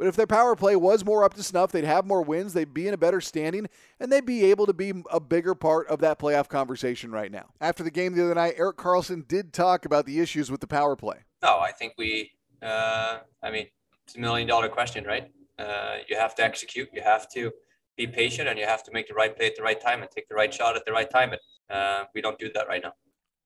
But 0.00 0.06
if 0.06 0.16
their 0.16 0.26
power 0.26 0.56
play 0.56 0.76
was 0.76 1.04
more 1.04 1.24
up 1.24 1.34
to 1.34 1.42
snuff, 1.42 1.72
they'd 1.72 1.84
have 1.84 2.06
more 2.06 2.22
wins, 2.22 2.54
they'd 2.54 2.72
be 2.72 2.88
in 2.88 2.94
a 2.94 2.96
better 2.96 3.20
standing, 3.20 3.66
and 4.00 4.10
they'd 4.10 4.24
be 4.24 4.44
able 4.44 4.64
to 4.64 4.72
be 4.72 4.94
a 5.10 5.20
bigger 5.20 5.54
part 5.54 5.88
of 5.88 5.98
that 6.00 6.18
playoff 6.18 6.48
conversation 6.48 7.12
right 7.12 7.30
now. 7.30 7.50
After 7.60 7.82
the 7.82 7.90
game 7.90 8.14
the 8.14 8.24
other 8.24 8.34
night, 8.34 8.54
Erik 8.56 8.78
Karlsson 8.78 9.28
did 9.28 9.52
talk 9.52 9.84
about 9.84 10.06
the 10.06 10.18
issues 10.20 10.50
with 10.50 10.62
the 10.62 10.66
power 10.66 10.96
play. 10.96 11.18
No, 11.42 11.58
I 11.58 11.72
think 11.72 11.94
we, 11.98 12.30
uh, 12.62 13.18
I 13.42 13.50
mean, 13.50 13.66
it's 14.06 14.16
a 14.16 14.20
million 14.20 14.48
dollar 14.48 14.70
question, 14.70 15.04
right? 15.04 15.30
Uh, 15.60 15.98
you 16.08 16.16
have 16.16 16.34
to 16.36 16.42
execute, 16.42 16.88
you 16.92 17.02
have 17.02 17.28
to 17.30 17.52
be 17.96 18.06
patient, 18.06 18.48
and 18.48 18.58
you 18.58 18.64
have 18.64 18.82
to 18.84 18.92
make 18.92 19.08
the 19.08 19.14
right 19.14 19.36
play 19.36 19.46
at 19.46 19.56
the 19.56 19.62
right 19.62 19.80
time 19.80 20.02
and 20.02 20.10
take 20.10 20.28
the 20.28 20.34
right 20.34 20.52
shot 20.52 20.76
at 20.76 20.84
the 20.86 20.92
right 20.92 21.10
time. 21.10 21.32
And 21.32 21.40
uh, 21.76 22.04
we 22.14 22.20
don't 22.20 22.38
do 22.38 22.50
that 22.54 22.66
right 22.68 22.82
now. 22.82 22.92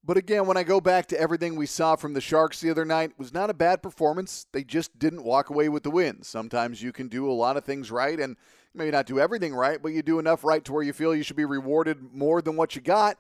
But 0.06 0.18
again, 0.18 0.47
when 0.47 0.59
I 0.59 0.64
go 0.64 0.83
back 0.83 1.06
to 1.09 1.21
everything 1.21 1.56
we 1.56 1.64
saw 1.64 1.97
from 1.97 2.12
the 2.12 2.21
Sharks 2.21 2.61
the 2.61 2.71
other 2.71 2.85
night, 2.85 3.12
was 3.18 3.33
not 3.33 3.49
a 3.49 3.54
bad 3.54 3.83
performance. 3.83 4.47
They 4.52 4.62
just 4.62 4.99
didn't 4.99 5.25
walk 5.25 5.49
away 5.49 5.71
with 5.71 5.83
the 5.83 5.90
win. 5.90 6.23
Sometimes 6.23 6.83
you 6.83 6.92
can 6.92 7.09
do 7.09 7.28
a 7.28 7.33
lot 7.33 7.56
of 7.56 7.64
things 7.64 7.90
right 7.90 8.21
and 8.21 8.37
maybe 8.75 8.90
not 8.90 9.06
do 9.06 9.18
everything 9.18 9.54
right, 9.54 9.83
but 9.83 9.92
you 9.92 10.02
do 10.02 10.18
enough 10.18 10.44
right 10.44 10.62
to 10.66 10.73
where 10.75 10.83
you 10.83 10.92
feel 10.92 11.14
you 11.14 11.23
should 11.23 11.37
be 11.37 11.47
rewarded 11.47 12.12
more 12.12 12.42
than 12.42 12.54
what 12.54 12.76
you 12.76 12.83
got. 12.83 13.18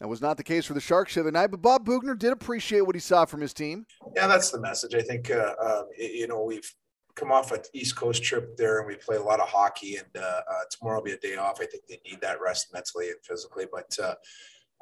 That 0.00 0.08
was 0.08 0.22
not 0.22 0.36
the 0.36 0.42
case 0.42 0.64
for 0.64 0.74
the 0.74 0.80
Sharks 0.80 1.14
the 1.14 1.20
other 1.20 1.30
night, 1.30 1.50
but 1.50 1.60
Bob 1.60 1.86
Boughner 1.86 2.18
did 2.18 2.32
appreciate 2.32 2.80
what 2.80 2.96
he 2.96 3.00
saw 3.00 3.24
from 3.24 3.40
his 3.40 3.52
team. 3.52 3.86
Yeah, 4.16 4.26
that's 4.26 4.50
the 4.50 4.60
message. 4.60 4.94
I 4.94 5.02
think, 5.02 5.30
uh, 5.30 5.54
uh, 5.60 5.82
you 5.96 6.26
know, 6.26 6.42
we've 6.42 6.74
come 7.14 7.30
off 7.30 7.52
an 7.52 7.60
East 7.72 7.96
Coast 7.96 8.22
trip 8.22 8.56
there 8.56 8.78
and 8.78 8.86
we 8.86 8.96
play 8.96 9.16
a 9.16 9.22
lot 9.22 9.40
of 9.40 9.48
hockey, 9.48 9.96
and 9.96 10.06
uh, 10.16 10.40
uh 10.50 10.64
tomorrow 10.70 10.98
will 10.98 11.04
be 11.04 11.12
a 11.12 11.18
day 11.18 11.36
off. 11.36 11.60
I 11.60 11.66
think 11.66 11.84
they 11.88 12.00
need 12.04 12.20
that 12.20 12.40
rest 12.40 12.72
mentally 12.72 13.08
and 13.10 13.18
physically, 13.22 13.66
but 13.70 13.96
uh, 14.02 14.14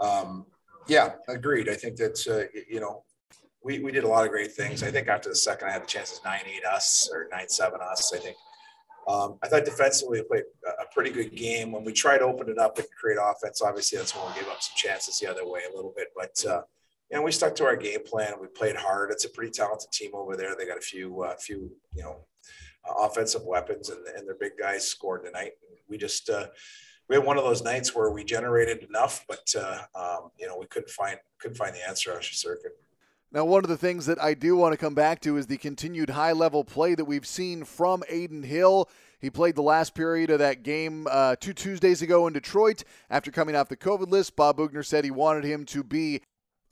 um, 0.05 0.47
yeah, 0.87 1.13
agreed. 1.29 1.69
I 1.69 1.75
think 1.75 1.97
that 1.97 2.27
uh, 2.29 2.59
you 2.69 2.81
know 2.81 3.05
we, 3.63 3.81
we 3.81 3.93
did 3.93 4.05
a 4.05 4.09
lot 4.09 4.25
of 4.25 4.31
great 4.31 4.53
things. 4.53 4.83
I 4.83 4.91
think 4.91 5.09
after 5.09 5.29
the 5.29 5.37
second, 5.37 5.69
I 5.69 5.73
had 5.73 5.83
the 5.83 5.87
chances 5.87 6.21
nine 6.25 6.43
eight 6.47 6.65
us 6.65 7.11
or 7.13 7.29
nine 7.31 7.49
seven 7.49 7.81
us. 7.81 8.13
I 8.15 8.19
think 8.19 8.37
um, 9.09 9.39
I 9.43 9.49
thought 9.49 9.65
defensively 9.65 10.21
we 10.21 10.27
played 10.27 10.45
a 10.67 10.93
pretty 10.95 11.11
good 11.11 11.35
game. 11.35 11.73
When 11.73 11.85
we 11.85 11.93
tried 11.93 12.19
to 12.19 12.25
open 12.25 12.49
it 12.49 12.59
up 12.59 12.79
and 12.79 12.87
create 12.99 13.19
offense, 13.21 13.61
obviously 13.63 13.99
that's 13.99 14.15
when 14.15 14.27
we 14.27 14.41
gave 14.41 14.49
up 14.49 14.63
some 14.63 14.77
chances 14.77 15.19
the 15.19 15.29
other 15.29 15.47
way 15.47 15.61
a 15.71 15.75
little 15.75 15.93
bit. 15.97 16.09
But 16.17 16.45
uh, 16.49 16.63
you 17.11 17.17
know 17.17 17.23
we 17.23 17.33
stuck 17.33 17.55
to 17.57 17.65
our 17.65 17.77
game 17.77 18.05
plan. 18.05 18.35
We 18.41 18.47
played 18.47 18.77
hard. 18.77 19.11
It's 19.11 19.25
a 19.25 19.31
pretty 19.31 19.51
talented 19.51 19.91
team 19.93 20.11
over 20.15 20.37
there. 20.37 20.55
They 20.57 20.67
got 20.67 20.79
a 20.79 20.83
few 20.83 21.23
uh, 21.23 21.37
few 21.37 21.71
you 21.95 22.03
know 22.03 22.25
offensive 22.99 23.43
weapons, 23.45 23.91
and, 23.91 24.07
and 24.17 24.27
their 24.27 24.37
big 24.37 24.53
guys 24.59 24.87
scored 24.87 25.25
tonight. 25.25 25.53
We 25.89 25.99
just 25.99 26.31
uh, 26.31 26.47
we 27.09 27.17
had 27.17 27.25
one 27.25 27.39
of 27.39 27.45
those 27.45 27.63
nights 27.63 27.95
where 27.95 28.11
we 28.11 28.23
generated 28.23 28.85
enough, 28.89 29.25
but 29.29 29.53
uh, 29.59 29.81
um, 29.95 30.31
you 30.39 30.47
know 30.47 30.57
we 30.59 30.67
couldn't 30.67 30.91
find 30.91 31.19
couldn't 31.41 31.57
find 31.57 31.75
the 31.75 31.87
answer 31.87 32.15
on 32.15 32.23
circuit. 32.23 32.73
Now, 33.33 33.45
one 33.45 33.63
of 33.63 33.69
the 33.69 33.77
things 33.77 34.07
that 34.07 34.21
I 34.21 34.35
do 34.35 34.57
want 34.57 34.73
to 34.73 34.77
come 34.77 34.95
back 34.95 35.21
to 35.21 35.37
is 35.37 35.47
the 35.47 35.57
continued 35.57 36.11
high 36.11 36.33
level 36.33 36.65
play 36.65 36.97
that 36.97 37.05
we've 37.05 37.27
seen 37.27 37.65
from 37.65 38.03
Adin 38.11 38.43
Hill. 38.43 38.89
He 39.21 39.31
played 39.31 39.55
the 39.55 39.63
last 39.63 39.95
period 39.95 40.31
of 40.31 40.41
that 40.41 40.65
game 40.65 41.07
uh, 41.09 41.37
two 41.39 41.53
Tuesdays 41.53 42.03
ago 42.03 42.27
in 42.27 42.33
Detroit 42.33 42.83
after 43.09 43.31
coming 43.31 43.55
off 43.55 43.69
the 43.69 43.77
COVID 43.77 44.11
list. 44.11 44.35
Bob 44.35 44.57
Boughner 44.57 44.85
said 44.85 45.05
he 45.05 45.13
wanted 45.13 45.45
him 45.45 45.65
to 45.67 45.85
be 45.85 46.23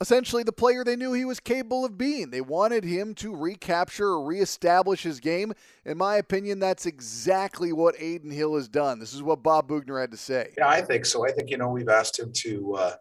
essentially 0.01 0.43
the 0.43 0.51
player 0.51 0.83
they 0.83 0.95
knew 0.95 1.13
he 1.13 1.25
was 1.25 1.39
capable 1.39 1.83
of 1.83 1.97
being. 1.97 2.29
They 2.29 2.41
wanted 2.41 2.83
him 2.83 3.13
to 3.15 3.35
recapture 3.35 4.07
or 4.07 4.25
reestablish 4.25 5.03
his 5.03 5.19
game. 5.19 5.53
In 5.85 5.97
my 5.97 6.15
opinion, 6.15 6.59
that's 6.59 6.85
exactly 6.85 7.73
what 7.73 7.95
Adin 7.95 8.31
Hill 8.31 8.55
has 8.55 8.67
done. 8.67 8.99
This 8.99 9.13
is 9.13 9.21
what 9.21 9.43
Bob 9.43 9.67
Boughner 9.67 9.99
had 9.99 10.11
to 10.11 10.17
say. 10.17 10.53
Yeah, 10.57 10.67
I 10.67 10.81
think 10.81 11.05
so. 11.05 11.25
I 11.25 11.31
think, 11.31 11.49
you 11.49 11.57
know, 11.57 11.69
we've 11.69 11.89
asked 11.89 12.17
him 12.17 12.31
to, 12.33 12.75
uh, 12.75 12.95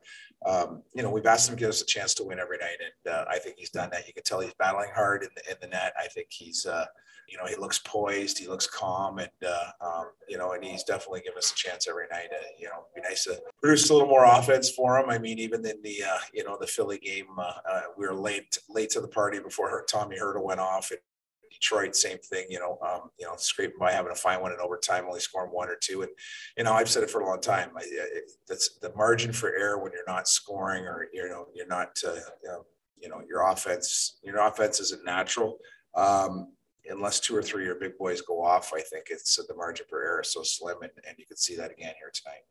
um, 0.46 0.82
you 0.94 1.02
know, 1.02 1.10
we've 1.10 1.26
asked 1.26 1.48
him 1.48 1.56
to 1.56 1.60
give 1.60 1.68
us 1.68 1.82
a 1.82 1.86
chance 1.86 2.14
to 2.14 2.24
win 2.24 2.38
every 2.38 2.58
night. 2.58 2.78
And 2.80 3.14
uh, 3.14 3.24
I 3.28 3.38
think 3.38 3.56
he's 3.58 3.70
done 3.70 3.90
that. 3.92 4.06
You 4.06 4.12
can 4.12 4.24
tell 4.24 4.40
he's 4.40 4.54
battling 4.54 4.90
hard 4.94 5.22
in 5.22 5.30
the, 5.36 5.50
in 5.50 5.56
the 5.60 5.68
net. 5.68 5.92
I 5.98 6.08
think 6.08 6.28
he's, 6.30 6.66
uh, 6.66 6.86
you 7.28 7.36
know, 7.36 7.44
he 7.44 7.56
looks 7.56 7.78
poised, 7.78 8.38
he 8.38 8.48
looks 8.48 8.66
calm, 8.66 9.18
and 9.18 9.28
uh, 9.46 9.86
um, 9.86 10.06
you 10.28 10.38
know, 10.38 10.52
and 10.52 10.64
he's 10.64 10.84
definitely 10.84 11.20
given 11.20 11.38
us 11.38 11.52
a 11.52 11.54
chance 11.54 11.86
every 11.88 12.06
night. 12.10 12.28
Uh, 12.32 12.44
you 12.58 12.66
know, 12.66 12.84
be 12.94 13.02
nice 13.02 13.24
to 13.24 13.38
produce 13.62 13.90
a 13.90 13.92
little 13.92 14.08
more 14.08 14.24
offense 14.24 14.70
for 14.70 14.98
him. 14.98 15.10
I 15.10 15.18
mean, 15.18 15.38
even 15.38 15.64
in 15.66 15.80
the 15.82 16.02
uh, 16.04 16.18
you 16.32 16.44
know 16.44 16.56
the 16.58 16.66
Philly 16.66 16.98
game, 16.98 17.26
uh, 17.38 17.52
uh, 17.70 17.82
we 17.96 18.06
were 18.06 18.14
late 18.14 18.58
late 18.68 18.90
to 18.90 19.00
the 19.00 19.08
party 19.08 19.38
before 19.40 19.84
Tommy 19.90 20.16
Hertl 20.16 20.42
went 20.42 20.60
off. 20.60 20.90
And 20.90 21.00
Detroit, 21.52 21.96
same 21.96 22.18
thing. 22.18 22.46
You 22.48 22.60
know, 22.60 22.78
um, 22.86 23.10
you 23.18 23.26
know, 23.26 23.34
scraping 23.36 23.78
by 23.78 23.92
having 23.92 24.12
a 24.12 24.16
fine 24.16 24.40
one 24.40 24.52
in 24.52 24.58
overtime, 24.60 25.04
only 25.06 25.20
scoring 25.20 25.50
one 25.50 25.68
or 25.68 25.76
two. 25.80 26.02
And 26.02 26.10
you 26.56 26.64
know, 26.64 26.72
I've 26.72 26.88
said 26.88 27.02
it 27.02 27.10
for 27.10 27.20
a 27.20 27.26
long 27.26 27.40
time. 27.40 27.70
I, 27.76 27.82
it, 27.84 28.30
that's 28.46 28.78
the 28.78 28.92
margin 28.96 29.32
for 29.32 29.54
error 29.54 29.78
when 29.82 29.92
you're 29.92 30.02
not 30.06 30.28
scoring 30.28 30.84
or 30.84 31.08
you 31.12 31.28
know 31.28 31.46
you're 31.54 31.66
not 31.66 31.98
uh, 32.06 32.14
know, 32.44 32.64
you 33.00 33.08
know 33.08 33.22
your 33.28 33.48
offense 33.48 34.18
your 34.22 34.38
offense 34.38 34.80
isn't 34.80 35.04
natural. 35.04 35.58
Um, 35.94 36.52
unless 36.90 37.20
two 37.20 37.36
or 37.36 37.42
three 37.42 37.62
of 37.62 37.66
your 37.66 37.74
big 37.76 37.98
boys 37.98 38.20
go 38.20 38.42
off, 38.42 38.72
I 38.74 38.80
think 38.80 39.06
it's 39.10 39.38
uh, 39.38 39.42
the 39.48 39.54
margin 39.54 39.86
for 39.88 40.02
error 40.02 40.20
is 40.22 40.32
so 40.32 40.42
slim, 40.42 40.78
and, 40.82 40.90
and 41.06 41.16
you 41.18 41.26
can 41.26 41.36
see 41.36 41.56
that 41.56 41.70
again 41.70 41.94
here 41.98 42.10
tonight. 42.12 42.42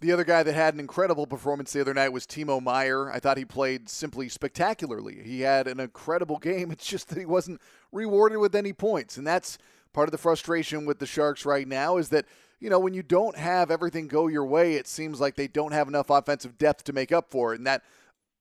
The 0.00 0.12
other 0.12 0.24
guy 0.24 0.42
that 0.42 0.54
had 0.54 0.72
an 0.72 0.80
incredible 0.80 1.26
performance 1.26 1.72
the 1.72 1.82
other 1.82 1.92
night 1.92 2.08
was 2.08 2.26
Timo 2.26 2.62
Meier. 2.62 3.10
I 3.12 3.20
thought 3.20 3.36
he 3.36 3.44
played 3.44 3.90
simply 3.90 4.30
spectacularly. 4.30 5.20
He 5.22 5.42
had 5.42 5.66
an 5.66 5.78
incredible 5.78 6.38
game. 6.38 6.70
It's 6.72 6.86
just 6.86 7.08
that 7.10 7.18
he 7.18 7.26
wasn't 7.26 7.60
rewarded 7.92 8.38
with 8.38 8.54
any 8.54 8.72
points, 8.72 9.18
and 9.18 9.26
that's 9.26 9.58
part 9.92 10.08
of 10.08 10.12
the 10.12 10.18
frustration 10.18 10.86
with 10.86 10.98
the 10.98 11.06
Sharks 11.06 11.44
right 11.44 11.68
now. 11.68 11.98
Is 11.98 12.08
that 12.10 12.24
you 12.60 12.70
know 12.70 12.78
when 12.78 12.94
you 12.94 13.02
don't 13.02 13.36
have 13.36 13.70
everything 13.70 14.08
go 14.08 14.26
your 14.26 14.46
way, 14.46 14.74
it 14.74 14.86
seems 14.86 15.20
like 15.20 15.34
they 15.34 15.48
don't 15.48 15.72
have 15.72 15.88
enough 15.88 16.08
offensive 16.08 16.56
depth 16.56 16.84
to 16.84 16.92
make 16.92 17.12
up 17.12 17.30
for 17.30 17.52
it, 17.52 17.58
and 17.58 17.66
that. 17.66 17.82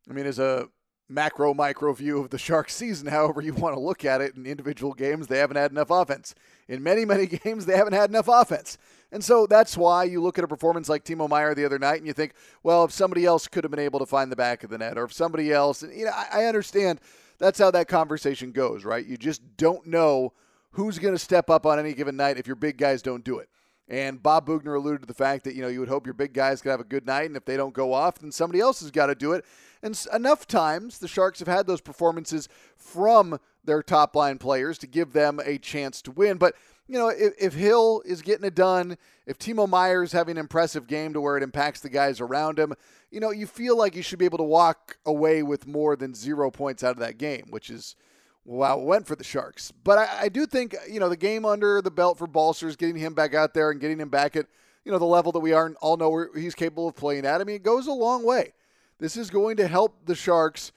I 0.10 0.13
mean, 0.13 0.25
as 0.25 0.39
a 0.39 0.69
macro 1.10 1.54
micro 1.54 1.92
view 1.94 2.20
of 2.20 2.30
the 2.30 2.38
Sharks 2.38 2.75
season, 2.75 3.08
however 3.08 3.42
you 3.42 3.54
want 3.54 3.75
to 3.75 3.82
look 3.82 4.06
at 4.06 4.22
it. 4.22 4.36
In 4.36 4.46
individual 4.46 4.94
games, 4.94 5.28
they 5.28 5.39
haven't 5.39 5.58
had 5.58 5.72
enough 5.72 5.89
offense. 5.89 6.36
In 6.68 6.84
many, 6.84 7.04
many 7.04 7.25
games, 7.44 7.66
they 7.66 7.75
haven't 7.75 7.94
had 7.94 8.10
enough 8.10 8.28
offense. 8.28 8.78
And 9.12 9.24
so 9.24 9.48
that's 9.48 9.75
why 9.75 10.04
you 10.04 10.22
look 10.22 10.38
at 10.38 10.44
a 10.44 10.48
performance 10.48 10.88
like 10.88 11.04
Timo 11.04 11.28
Meier 11.28 11.56
the 11.56 11.66
other 11.66 11.80
night 11.80 11.98
and 11.98 12.06
you 12.06 12.13
think, 12.13 12.34
well, 12.62 12.86
if 12.86 12.92
somebody 12.92 13.25
else 13.25 13.48
could 13.48 13.63
have 13.63 13.72
been 13.72 13.80
able 13.80 14.00
to 14.00 14.06
find 14.06 14.32
the 14.32 14.36
back 14.36 14.63
of 14.63 14.70
the 14.70 14.78
net, 14.78 14.98
or 14.98 15.06
if 15.06 15.13
somebody 15.13 15.51
else, 15.51 15.82
you 15.82 16.06
know, 16.06 16.12
I, 16.13 16.44
I 16.44 16.46
understand 16.46 17.01
that's 17.39 17.58
how 17.58 17.72
that 17.72 17.88
conversation 17.88 18.51
goes, 18.51 18.86
right? 18.86 19.06
You 19.06 19.18
just 19.18 19.42
don't 19.58 19.88
know 19.88 20.34
who's 20.72 21.00
going 21.00 21.16
to 21.16 21.20
step 21.20 21.50
up 21.50 21.66
on 21.66 21.80
any 21.80 21.94
given 21.94 22.16
night 22.16 22.38
if 22.38 22.46
your 22.46 22.56
big 22.56 22.78
guys 22.78 23.01
don't 23.01 23.24
do 23.24 23.39
it. 23.39 23.50
And 23.89 24.22
Bob 24.22 24.46
Boughner 24.46 24.75
alluded 24.75 25.01
to 25.01 25.08
the 25.08 25.15
fact 25.15 25.43
that, 25.46 25.55
you 25.55 25.63
know, 25.63 25.67
you 25.67 25.79
would 25.79 25.89
hope 25.89 26.05
your 26.05 26.13
big 26.13 26.31
guys 26.31 26.62
could 26.62 26.69
have 26.69 26.79
a 26.79 26.84
good 26.84 27.08
night, 27.08 27.25
and 27.25 27.36
if 27.36 27.46
they 27.46 27.58
don't 27.58 27.74
go 27.74 27.91
off, 27.91 28.19
then 28.19 28.31
somebody 28.31 28.60
else 28.60 28.81
has 28.81 28.91
got 28.91 29.08
to 29.08 29.15
do 29.15 29.34
it. 29.34 29.43
And 29.81 30.00
enough 30.13 30.46
times 30.46 31.00
the 31.00 31.08
Sharks 31.08 31.39
have 31.39 31.48
had 31.48 31.65
those 31.65 31.81
performances 31.81 32.48
from 32.75 33.39
their 33.63 33.81
top 33.81 34.15
line 34.15 34.38
players 34.38 34.77
to 34.79 34.88
give 34.88 35.13
them 35.13 35.39
a 35.43 35.58
chance 35.58 36.03
to 36.03 36.12
win. 36.12 36.38
But, 36.38 36.53
you 36.88 37.00
know, 37.00 37.08
if, 37.10 37.34
if 37.39 37.53
Hill 37.55 38.03
is 38.05 38.22
getting 38.22 38.46
it 38.46 38.53
done, 38.53 38.96
if 39.25 39.39
Timo 39.39 39.67
Meier 39.67 40.03
is 40.03 40.12
having 40.12 40.34
an 40.34 40.41
impressive 40.41 40.86
game 40.86 41.13
to 41.13 41.22
where 41.22 41.38
it 41.38 41.43
impacts 41.43 41.79
the 41.79 41.89
guys 41.89 42.22
around 42.22 42.60
him, 42.60 42.74
you 43.10 43.19
know, 43.19 43.31
you 43.31 43.48
feel 43.48 43.75
like 43.75 43.96
you 43.96 44.03
should 44.03 44.19
be 44.19 44.25
able 44.25 44.38
to 44.38 44.43
walk 44.43 44.98
away 45.03 45.41
with 45.41 45.65
more 45.65 45.96
than 45.96 46.13
zero 46.13 46.51
points 46.51 46.84
out 46.84 46.91
of 46.91 47.00
that 47.00 47.17
game, 47.17 47.48
which 47.50 47.72
is– 47.72 47.96
wow, 48.46 48.77
went 48.77 49.08
for 49.08 49.15
the 49.15 49.24
Sharks. 49.24 49.72
But 49.84 50.00
I, 50.00 50.22
I, 50.22 50.29
do 50.29 50.46
think, 50.46 50.75
uh, 50.75 50.79
you 50.89 51.00
know, 51.00 51.10
the 51.10 51.17
game 51.17 51.46
under 51.46 51.81
the 51.81 51.91
belt 51.91 52.17
for 52.17 52.27
Balcers, 52.27 52.75
getting 52.75 52.96
him 52.96 53.13
back 53.13 53.34
out 53.34 53.53
there 53.53 53.72
and 53.72 53.79
getting 53.79 54.00
him 54.00 54.10
back 54.10 54.36
at, 54.36 54.48
you 54.86 54.91
know, 54.91 55.00
the 55.00 55.05
level 55.05 55.31
that 55.34 55.39
we 55.39 55.53
are 55.53 55.72
all 55.81 55.98
know 55.98 56.27
he's 56.36 56.55
capable 56.55 56.88
of 56.88 56.96
playing 56.96 57.25
at. 57.25 57.41
I 57.41 57.43
mean, 57.43 57.55
it 57.55 57.63
goes 57.63 57.88
a 57.88 57.93
long 57.93 58.25
way. 58.25 58.53
This 59.00 59.17
is 59.17 59.29
going 59.29 59.58
to 59.58 59.67
help 59.67 60.05
the 60.05 60.15
Sharks 60.15 60.72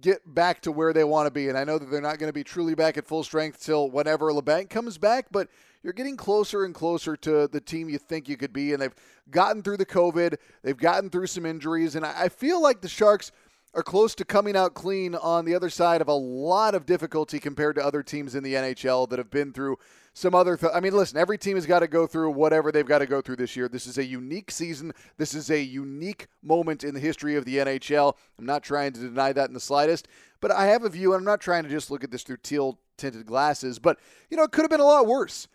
get 0.00 0.34
back 0.34 0.60
to 0.62 0.72
where 0.72 0.92
they 0.92 1.04
want 1.04 1.26
to 1.26 1.30
be. 1.30 1.48
And 1.48 1.56
I 1.56 1.64
know 1.64 1.78
that 1.78 1.90
they're 1.90 2.00
not 2.00 2.18
going 2.18 2.28
to 2.28 2.34
be 2.34 2.44
truly 2.44 2.74
back 2.74 2.96
at 2.96 3.06
full 3.06 3.24
strength 3.24 3.62
till 3.62 3.90
whenever 3.90 4.30
Labanc 4.32 4.70
comes 4.70 4.98
back, 4.98 5.26
but 5.30 5.48
you're 5.82 5.92
getting 5.92 6.16
closer 6.16 6.64
and 6.64 6.74
closer 6.74 7.16
to 7.16 7.48
the 7.48 7.60
team 7.60 7.88
you 7.88 7.98
think 7.98 8.28
you 8.28 8.36
could 8.36 8.52
be. 8.52 8.72
And 8.72 8.82
they've 8.82 8.94
gotten 9.30 9.62
through 9.62 9.78
the 9.78 9.86
COVID, 9.86 10.36
they've 10.62 10.76
gotten 10.76 11.10
through 11.10 11.28
some 11.28 11.46
injuries. 11.46 11.96
And 11.96 12.04
I 12.04 12.28
feel 12.28 12.62
like 12.62 12.82
the 12.82 12.88
Sharks– 12.88 13.32
are 13.74 13.82
close 13.82 14.14
to 14.14 14.24
coming 14.24 14.56
out 14.56 14.74
clean 14.74 15.14
on 15.14 15.44
the 15.44 15.54
other 15.54 15.68
side 15.68 16.00
of 16.00 16.08
a 16.08 16.14
lot 16.14 16.74
of 16.74 16.86
difficulty 16.86 17.38
compared 17.38 17.76
to 17.76 17.84
other 17.84 18.02
teams 18.02 18.34
in 18.34 18.42
the 18.42 18.54
NHL 18.54 19.08
that 19.10 19.18
have 19.18 19.30
been 19.30 19.52
through 19.52 19.78
some 20.14 20.34
other. 20.34 20.56
Th- 20.56 20.72
I 20.74 20.80
mean, 20.80 20.94
listen, 20.94 21.18
every 21.18 21.36
team 21.36 21.56
has 21.56 21.66
got 21.66 21.80
to 21.80 21.86
go 21.86 22.06
through 22.06 22.30
whatever 22.30 22.72
they've 22.72 22.86
got 22.86 23.00
to 23.00 23.06
go 23.06 23.20
through 23.20 23.36
this 23.36 23.54
year. 23.54 23.68
This 23.68 23.86
is 23.86 23.98
a 23.98 24.04
unique 24.04 24.50
season. 24.50 24.92
This 25.18 25.34
is 25.34 25.50
a 25.50 25.60
unique 25.60 26.28
moment 26.42 26.84
in 26.84 26.94
the 26.94 27.00
history 27.00 27.36
of 27.36 27.44
the 27.44 27.58
NHL. 27.58 28.14
I'm 28.38 28.46
not 28.46 28.62
trying 28.62 28.92
to 28.94 29.00
deny 29.00 29.32
that 29.34 29.48
in 29.48 29.54
the 29.54 29.60
slightest, 29.60 30.08
but 30.40 30.50
I 30.50 30.66
have 30.66 30.84
a 30.84 30.88
view, 30.88 31.12
and 31.12 31.18
I'm 31.18 31.24
not 31.24 31.42
trying 31.42 31.64
to 31.64 31.68
just 31.68 31.90
look 31.90 32.02
at 32.02 32.10
this 32.10 32.22
through 32.22 32.38
teal 32.38 32.78
tinted 32.96 33.26
glasses, 33.26 33.78
but, 33.78 33.98
you 34.30 34.38
know, 34.38 34.44
it 34.44 34.52
could 34.52 34.62
have 34.62 34.70
been 34.70 34.80
a 34.80 34.84
lot 34.84 35.06
worse. 35.06 35.48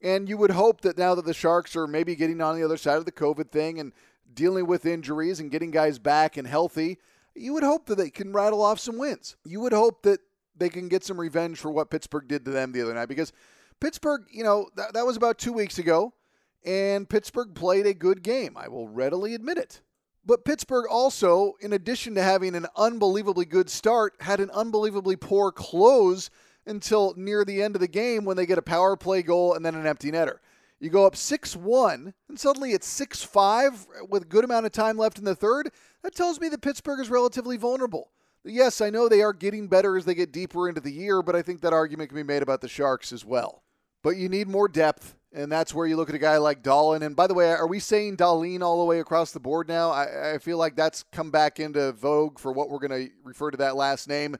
And 0.00 0.30
you 0.30 0.38
would 0.38 0.50
hope 0.50 0.80
that 0.80 0.96
now 0.96 1.14
that 1.14 1.26
the 1.26 1.34
Sharks 1.34 1.76
are 1.76 1.86
maybe 1.86 2.16
getting 2.16 2.40
on 2.40 2.56
the 2.56 2.64
other 2.64 2.76
side 2.78 2.96
of 2.96 3.04
the 3.04 3.12
COVID 3.12 3.50
thing 3.50 3.80
and 3.80 3.92
dealing 4.32 4.66
with 4.66 4.86
injuries 4.86 5.40
and 5.40 5.50
getting 5.50 5.70
guys 5.70 5.98
back 5.98 6.38
and 6.38 6.46
healthy– 6.46 6.98
you 7.36 7.52
would 7.52 7.62
hope 7.62 7.86
that 7.86 7.96
they 7.96 8.10
can 8.10 8.32
rattle 8.32 8.62
off 8.62 8.78
some 8.78 8.98
wins. 8.98 9.36
You 9.44 9.60
would 9.60 9.72
hope 9.72 10.02
that 10.02 10.20
they 10.56 10.68
can 10.68 10.88
get 10.88 11.04
some 11.04 11.20
revenge 11.20 11.58
for 11.58 11.70
what 11.70 11.90
Pittsburgh 11.90 12.28
did 12.28 12.44
to 12.44 12.50
them 12.50 12.72
the 12.72 12.82
other 12.82 12.94
night 12.94 13.08
because 13.08 13.32
Pittsburgh, 13.80 14.22
you 14.30 14.42
know, 14.42 14.68
that, 14.76 14.94
that 14.94 15.06
was 15.06 15.16
about 15.16 15.38
two 15.38 15.52
weeks 15.52 15.78
ago, 15.78 16.14
and 16.64 17.08
Pittsburgh 17.08 17.54
played 17.54 17.86
a 17.86 17.94
good 17.94 18.22
game. 18.22 18.56
I 18.56 18.68
will 18.68 18.88
readily 18.88 19.34
admit 19.34 19.58
it. 19.58 19.82
But 20.24 20.44
Pittsburgh 20.44 20.86
also, 20.90 21.54
in 21.60 21.72
addition 21.72 22.16
to 22.16 22.22
having 22.22 22.56
an 22.56 22.66
unbelievably 22.74 23.44
good 23.44 23.70
start, 23.70 24.14
had 24.20 24.40
an 24.40 24.50
unbelievably 24.50 25.16
poor 25.16 25.52
close 25.52 26.30
until 26.66 27.14
near 27.16 27.44
the 27.44 27.62
end 27.62 27.76
of 27.76 27.80
the 27.80 27.86
game 27.86 28.24
when 28.24 28.36
they 28.36 28.46
get 28.46 28.58
a 28.58 28.62
power 28.62 28.96
play 28.96 29.22
goal 29.22 29.54
and 29.54 29.64
then 29.64 29.76
an 29.76 29.86
empty 29.86 30.10
netter. 30.10 30.38
You 30.78 30.90
go 30.90 31.06
up 31.06 31.16
6 31.16 31.56
1, 31.56 32.14
and 32.28 32.38
suddenly 32.38 32.72
it's 32.72 32.86
6 32.86 33.22
5 33.22 33.86
with 34.08 34.22
a 34.24 34.26
good 34.26 34.44
amount 34.44 34.66
of 34.66 34.72
time 34.72 34.98
left 34.98 35.18
in 35.18 35.24
the 35.24 35.34
third. 35.34 35.70
That 36.02 36.14
tells 36.14 36.40
me 36.40 36.48
that 36.50 36.60
Pittsburgh 36.60 37.00
is 37.00 37.10
relatively 37.10 37.56
vulnerable. 37.56 38.10
Yes, 38.44 38.80
I 38.80 38.90
know 38.90 39.08
they 39.08 39.22
are 39.22 39.32
getting 39.32 39.68
better 39.68 39.96
as 39.96 40.04
they 40.04 40.14
get 40.14 40.32
deeper 40.32 40.68
into 40.68 40.80
the 40.80 40.92
year, 40.92 41.22
but 41.22 41.34
I 41.34 41.42
think 41.42 41.62
that 41.62 41.72
argument 41.72 42.10
can 42.10 42.16
be 42.16 42.22
made 42.22 42.42
about 42.42 42.60
the 42.60 42.68
Sharks 42.68 43.12
as 43.12 43.24
well. 43.24 43.62
But 44.02 44.18
you 44.18 44.28
need 44.28 44.46
more 44.46 44.68
depth, 44.68 45.16
and 45.32 45.50
that's 45.50 45.74
where 45.74 45.86
you 45.86 45.96
look 45.96 46.10
at 46.10 46.14
a 46.14 46.18
guy 46.18 46.36
like 46.36 46.62
Dahlen. 46.62 47.02
And 47.02 47.16
by 47.16 47.26
the 47.26 47.34
way, 47.34 47.50
are 47.50 47.66
we 47.66 47.80
saying 47.80 48.18
Dahlin 48.18 48.62
all 48.62 48.78
the 48.78 48.84
way 48.84 49.00
across 49.00 49.32
the 49.32 49.40
board 49.40 49.66
now? 49.66 49.90
I, 49.90 50.34
I 50.34 50.38
feel 50.38 50.58
like 50.58 50.76
that's 50.76 51.02
come 51.10 51.30
back 51.30 51.58
into 51.58 51.90
vogue 51.92 52.38
for 52.38 52.52
what 52.52 52.70
we're 52.70 52.78
going 52.78 53.06
to 53.08 53.12
refer 53.24 53.50
to 53.50 53.56
that 53.56 53.74
last 53.74 54.08
name. 54.08 54.36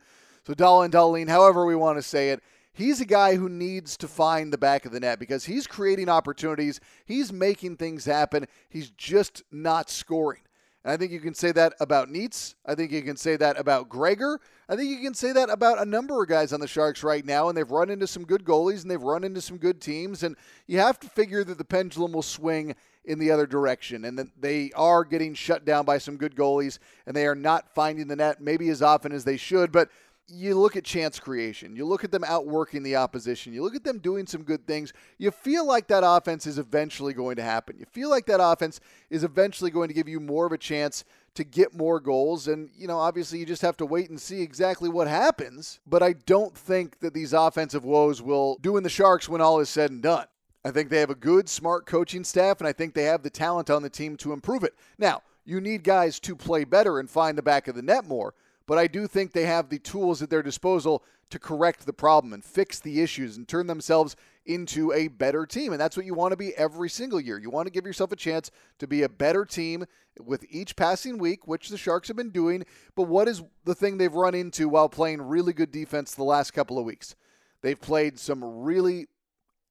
So 0.46 0.54
Dahlin, 0.54 0.90
Dahlin, 0.90 1.28
however 1.28 1.66
we 1.66 1.74
want 1.74 1.98
to 1.98 2.02
say 2.02 2.30
it. 2.30 2.42
He's 2.76 3.00
a 3.00 3.06
guy 3.06 3.36
who 3.36 3.48
needs 3.48 3.96
to 3.96 4.06
find 4.06 4.52
the 4.52 4.58
back 4.58 4.84
of 4.84 4.92
the 4.92 5.00
net 5.00 5.18
because 5.18 5.46
he's 5.46 5.66
creating 5.66 6.10
opportunities. 6.10 6.78
He's 7.06 7.32
making 7.32 7.78
things 7.78 8.04
happen. 8.04 8.46
He's 8.68 8.90
just 8.90 9.42
not 9.50 9.88
scoring. 9.88 10.42
And 10.84 10.92
I 10.92 10.98
think 10.98 11.10
you 11.10 11.20
can 11.20 11.32
say 11.32 11.52
that 11.52 11.72
about 11.80 12.10
Neitz. 12.10 12.54
I 12.66 12.74
think 12.74 12.92
you 12.92 13.00
can 13.00 13.16
say 13.16 13.36
that 13.36 13.58
about 13.58 13.88
Gregor. 13.88 14.40
I 14.68 14.76
think 14.76 14.90
you 14.90 15.00
can 15.00 15.14
say 15.14 15.32
that 15.32 15.48
about 15.48 15.80
a 15.80 15.86
number 15.86 16.22
of 16.22 16.28
guys 16.28 16.52
on 16.52 16.60
the 16.60 16.68
Sharks 16.68 17.02
right 17.02 17.24
now. 17.24 17.48
And 17.48 17.56
they've 17.56 17.70
run 17.70 17.88
into 17.88 18.06
some 18.06 18.24
good 18.24 18.44
goalies 18.44 18.82
and 18.82 18.90
they've 18.90 19.02
run 19.02 19.24
into 19.24 19.40
some 19.40 19.56
good 19.56 19.80
teams. 19.80 20.22
And 20.22 20.36
you 20.66 20.78
have 20.78 21.00
to 21.00 21.08
figure 21.08 21.44
that 21.44 21.56
the 21.56 21.64
pendulum 21.64 22.12
will 22.12 22.20
swing 22.20 22.76
in 23.06 23.18
the 23.18 23.30
other 23.30 23.46
direction 23.46 24.04
and 24.04 24.18
that 24.18 24.28
they 24.38 24.70
are 24.76 25.02
getting 25.02 25.32
shut 25.32 25.64
down 25.64 25.84
by 25.84 25.96
some 25.96 26.16
good 26.16 26.34
goalies 26.36 26.78
and 27.06 27.16
they 27.16 27.26
are 27.26 27.34
not 27.34 27.72
finding 27.74 28.08
the 28.08 28.16
net 28.16 28.40
maybe 28.40 28.68
as 28.68 28.82
often 28.82 29.12
as 29.12 29.24
they 29.24 29.36
should. 29.36 29.72
But 29.72 29.88
you 30.28 30.58
look 30.58 30.76
at 30.76 30.84
chance 30.84 31.20
creation, 31.20 31.76
you 31.76 31.84
look 31.84 32.02
at 32.02 32.10
them 32.10 32.24
outworking 32.24 32.82
the 32.82 32.96
opposition, 32.96 33.52
you 33.52 33.62
look 33.62 33.76
at 33.76 33.84
them 33.84 33.98
doing 33.98 34.26
some 34.26 34.42
good 34.42 34.66
things, 34.66 34.92
you 35.18 35.30
feel 35.30 35.64
like 35.64 35.86
that 35.86 36.02
offense 36.04 36.46
is 36.46 36.58
eventually 36.58 37.12
going 37.12 37.36
to 37.36 37.42
happen. 37.42 37.76
You 37.78 37.86
feel 37.86 38.10
like 38.10 38.26
that 38.26 38.42
offense 38.42 38.80
is 39.08 39.22
eventually 39.22 39.70
going 39.70 39.88
to 39.88 39.94
give 39.94 40.08
you 40.08 40.18
more 40.18 40.46
of 40.46 40.52
a 40.52 40.58
chance 40.58 41.04
to 41.34 41.44
get 41.44 41.74
more 41.74 42.00
goals. 42.00 42.48
And, 42.48 42.70
you 42.76 42.88
know, 42.88 42.98
obviously 42.98 43.38
you 43.38 43.46
just 43.46 43.62
have 43.62 43.76
to 43.76 43.86
wait 43.86 44.10
and 44.10 44.20
see 44.20 44.42
exactly 44.42 44.88
what 44.88 45.06
happens. 45.06 45.78
But 45.86 46.02
I 46.02 46.14
don't 46.14 46.56
think 46.56 46.98
that 47.00 47.14
these 47.14 47.32
offensive 47.32 47.84
woes 47.84 48.20
will 48.20 48.58
do 48.62 48.76
in 48.76 48.82
the 48.82 48.90
Sharks 48.90 49.28
when 49.28 49.40
all 49.40 49.60
is 49.60 49.68
said 49.68 49.90
and 49.90 50.02
done. 50.02 50.26
I 50.64 50.72
think 50.72 50.90
they 50.90 50.98
have 50.98 51.10
a 51.10 51.14
good, 51.14 51.48
smart 51.48 51.86
coaching 51.86 52.24
staff, 52.24 52.58
and 52.58 52.66
I 52.66 52.72
think 52.72 52.94
they 52.94 53.04
have 53.04 53.22
the 53.22 53.30
talent 53.30 53.70
on 53.70 53.82
the 53.82 53.90
team 53.90 54.16
to 54.16 54.32
improve 54.32 54.64
it. 54.64 54.74
Now, 54.98 55.22
you 55.44 55.60
need 55.60 55.84
guys 55.84 56.18
to 56.20 56.34
play 56.34 56.64
better 56.64 56.98
and 56.98 57.08
find 57.08 57.38
the 57.38 57.42
back 57.42 57.68
of 57.68 57.76
the 57.76 57.82
net 57.82 58.04
more 58.04 58.34
but 58.66 58.78
I 58.78 58.86
do 58.86 59.06
think 59.06 59.32
they 59.32 59.46
have 59.46 59.68
the 59.68 59.78
tools 59.78 60.22
at 60.22 60.30
their 60.30 60.42
disposal 60.42 61.04
to 61.30 61.38
correct 61.38 61.86
the 61.86 61.92
problem 61.92 62.32
and 62.32 62.44
fix 62.44 62.78
the 62.78 63.00
issues 63.00 63.36
and 63.36 63.48
turn 63.48 63.66
themselves 63.66 64.14
into 64.44 64.92
a 64.92 65.08
better 65.08 65.44
team. 65.44 65.72
And 65.72 65.80
that's 65.80 65.96
what 65.96 66.06
you 66.06 66.14
want 66.14 66.32
to 66.32 66.36
be 66.36 66.54
every 66.54 66.88
single 66.88 67.20
year. 67.20 67.38
You 67.38 67.50
want 67.50 67.66
to 67.66 67.72
give 67.72 67.84
yourself 67.84 68.12
a 68.12 68.16
chance 68.16 68.50
to 68.78 68.86
be 68.86 69.02
a 69.02 69.08
better 69.08 69.44
team 69.44 69.86
with 70.24 70.44
each 70.48 70.76
passing 70.76 71.18
week, 71.18 71.46
which 71.46 71.68
the 71.68 71.76
Sharks 71.76 72.08
have 72.08 72.16
been 72.16 72.30
doing. 72.30 72.64
But 72.94 73.04
what 73.04 73.28
is 73.28 73.42
the 73.64 73.74
thing 73.74 73.98
they've 73.98 74.14
run 74.14 74.34
into 74.34 74.68
while 74.68 74.88
playing 74.88 75.22
really 75.22 75.52
good 75.52 75.72
defense 75.72 76.14
the 76.14 76.22
last 76.22 76.52
couple 76.52 76.78
of 76.78 76.84
weeks? 76.84 77.16
They've 77.62 77.80
played 77.80 78.18
some 78.18 78.44
really 78.44 79.06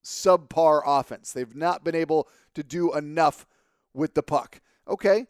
subpar 0.03 0.81
offense. 0.85 1.31
They've 1.31 1.55
not 1.55 1.83
been 1.83 1.95
able 1.95 2.27
to 2.53 2.63
do 2.63 2.93
enough 2.93 3.45
with 3.93 4.13
the 4.13 4.23
puck. 4.23 4.59
Okay, 4.87 5.25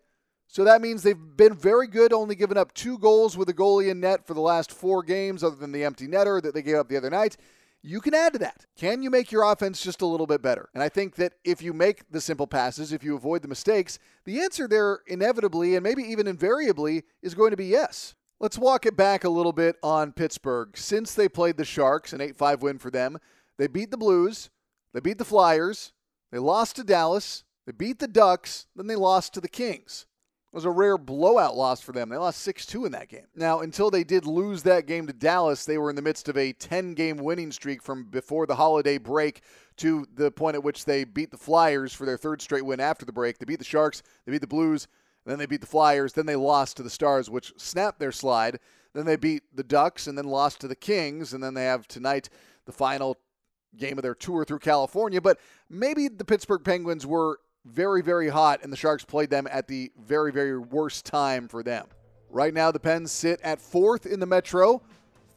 so 0.47 0.63
that 0.63 0.81
means 0.81 1.03
they've 1.03 1.17
been 1.17 1.55
very 1.55 1.87
good, 1.87 2.13
only 2.13 2.35
giving 2.35 2.57
up 2.57 2.73
two 2.73 2.97
goals 2.97 3.35
with 3.35 3.49
a 3.49 3.53
goalie 3.53 3.89
in 3.89 3.99
net 3.99 4.25
for 4.25 4.33
the 4.33 4.41
last 4.41 4.71
four 4.71 5.03
games, 5.03 5.43
other 5.43 5.55
than 5.55 5.71
the 5.71 5.83
empty 5.83 6.07
netter 6.07 6.41
that 6.41 6.53
they 6.53 6.61
gave 6.61 6.77
up 6.77 6.87
the 6.87 6.97
other 6.97 7.09
night. 7.09 7.37
You 7.81 8.01
can 8.01 8.15
add 8.15 8.33
to 8.33 8.39
that. 8.39 8.65
Can 8.75 9.03
you 9.03 9.11
make 9.11 9.31
your 9.31 9.43
offense 9.43 9.83
just 9.83 10.01
a 10.01 10.07
little 10.07 10.25
bit 10.25 10.41
better? 10.41 10.69
And 10.73 10.81
I 10.81 10.89
think 10.89 11.15
that 11.15 11.33
if 11.43 11.61
you 11.61 11.71
make 11.71 12.09
the 12.09 12.21
simple 12.21 12.47
passes, 12.47 12.91
if 12.91 13.03
you 13.03 13.15
avoid 13.15 13.43
the 13.43 13.47
mistakes, 13.47 13.99
the 14.23 14.39
answer 14.39 14.67
there 14.67 15.01
inevitably 15.05 15.75
and 15.75 15.83
maybe 15.83 16.01
even 16.03 16.25
invariably 16.25 17.03
is 17.21 17.35
going 17.35 17.51
to 17.51 17.57
be 17.57 17.67
yes. 17.67 18.15
Let's 18.39 18.57
walk 18.57 18.87
it 18.87 18.97
back 18.97 19.23
a 19.23 19.29
little 19.29 19.53
bit 19.53 19.75
on 19.83 20.13
Pittsburgh. 20.13 20.75
Since 20.75 21.13
they 21.13 21.29
played 21.29 21.57
the 21.57 21.65
Sharks, 21.65 22.11
an 22.11 22.21
8 22.21 22.35
5 22.35 22.61
win 22.63 22.79
for 22.79 22.89
them, 22.89 23.19
they 23.57 23.67
beat 23.67 23.91
the 23.91 23.97
Blues, 23.97 24.49
they 24.93 24.99
beat 24.99 25.19
the 25.19 25.25
Flyers, 25.25 25.93
they 26.31 26.39
lost 26.39 26.75
to 26.77 26.83
Dallas, 26.83 27.43
they 27.67 27.71
beat 27.71 27.99
the 27.99 28.07
Ducks, 28.07 28.65
then 28.75 28.87
they 28.87 28.95
lost 28.95 29.33
to 29.35 29.41
the 29.41 29.47
Kings 29.47 30.07
was 30.55 30.65
a 30.65 30.71
rare 30.71 30.97
blowout 30.97 31.57
loss 31.57 31.81
for 31.81 31.91
them. 31.91 32.07
They 32.07 32.15
lost 32.15 32.39
6 32.41 32.65
2 32.65 32.85
in 32.85 32.93
that 32.93 33.09
game. 33.09 33.25
Now, 33.35 33.59
until 33.59 33.91
they 33.91 34.05
did 34.05 34.25
lose 34.25 34.63
that 34.63 34.87
game 34.87 35.05
to 35.05 35.13
Dallas, 35.13 35.65
they 35.65 35.77
were 35.77 35.89
in 35.89 35.97
the 35.97 36.01
midst 36.01 36.29
of 36.29 36.37
a 36.37 36.53
10 36.53 36.93
game 36.93 37.17
winning 37.17 37.51
streak 37.51 37.83
from 37.83 38.05
before 38.05 38.47
the 38.47 38.55
holiday 38.55 38.97
break 38.97 39.41
to 39.77 40.07
the 40.15 40.31
point 40.31 40.55
at 40.55 40.63
which 40.63 40.85
they 40.85 41.03
beat 41.03 41.29
the 41.29 41.37
Flyers 41.37 41.93
for 41.93 42.05
their 42.05 42.17
third 42.17 42.41
straight 42.41 42.65
win 42.65 42.79
after 42.79 43.05
the 43.05 43.11
break. 43.11 43.37
They 43.37 43.45
beat 43.45 43.59
the 43.59 43.65
Sharks, 43.65 44.01
they 44.25 44.31
beat 44.31 44.39
the 44.39 44.47
Blues, 44.47 44.87
then 45.25 45.37
they 45.37 45.45
beat 45.45 45.59
the 45.59 45.67
Flyers, 45.67 46.13
then 46.13 46.25
they 46.25 46.37
lost 46.37 46.77
to 46.77 46.83
the 46.83 46.89
Stars, 46.89 47.29
which 47.29 47.51
snapped 47.57 47.99
their 47.99 48.13
slide. 48.13 48.59
Then 48.93 49.05
they 49.05 49.17
beat 49.17 49.43
the 49.53 49.63
Ducks 49.63 50.07
and 50.07 50.17
then 50.17 50.25
lost 50.25 50.61
to 50.61 50.69
the 50.69 50.75
Kings, 50.75 51.33
and 51.33 51.43
then 51.43 51.53
they 51.53 51.65
have 51.65 51.85
tonight 51.85 52.29
the 52.65 52.71
final 52.71 53.17
game 53.75 53.97
of 53.97 54.03
their 54.03 54.15
tour 54.15 54.45
through 54.45 54.59
California. 54.59 55.19
But 55.19 55.37
maybe 55.69 56.07
the 56.07 56.23
Pittsburgh 56.23 56.63
Penguins 56.63 57.05
were 57.05 57.39
very, 57.65 58.01
very 58.01 58.29
hot, 58.29 58.61
and 58.63 58.71
the 58.71 58.77
Sharks 58.77 59.03
played 59.03 59.29
them 59.29 59.47
at 59.51 59.67
the 59.67 59.91
very, 60.05 60.31
very 60.31 60.57
worst 60.57 61.05
time 61.05 61.47
for 61.47 61.63
them. 61.63 61.87
Right 62.29 62.53
now, 62.53 62.71
the 62.71 62.79
Pens 62.79 63.11
sit 63.11 63.41
at 63.41 63.59
fourth 63.59 64.05
in 64.05 64.19
the 64.19 64.25
Metro. 64.25 64.81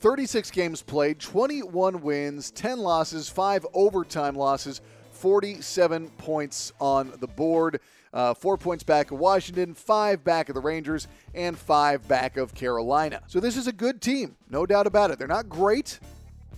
36 0.01 0.51
games 0.53 0.83
played, 0.83 1.19
21 1.19 2.03
wins, 2.03 2.51
10 2.53 2.79
losses, 2.79 3.29
5 3.29 3.67
overtime 3.75 4.37
losses, 4.37 4.81
47 5.13 6.09
points 6.11 6.73
on 6.81 7.13
the 7.19 7.27
board. 7.27 7.81
Uh, 8.13 8.33
four 8.33 8.57
points 8.57 8.83
back 8.83 9.11
of 9.11 9.19
Washington, 9.19 9.75
five 9.75 10.25
back 10.25 10.49
of 10.49 10.55
the 10.55 10.61
Rangers, 10.61 11.09
and 11.35 11.59
five 11.59 12.07
back 12.09 12.39
of 12.39 12.55
Carolina. 12.55 13.21
So 13.27 13.39
this 13.39 13.57
is 13.57 13.67
a 13.67 13.73
good 13.73 14.01
team, 14.01 14.35
no 14.49 14.65
doubt 14.65 14.87
about 14.87 15.11
it. 15.11 15.19
They're 15.19 15.29
not 15.29 15.49
great, 15.49 16.01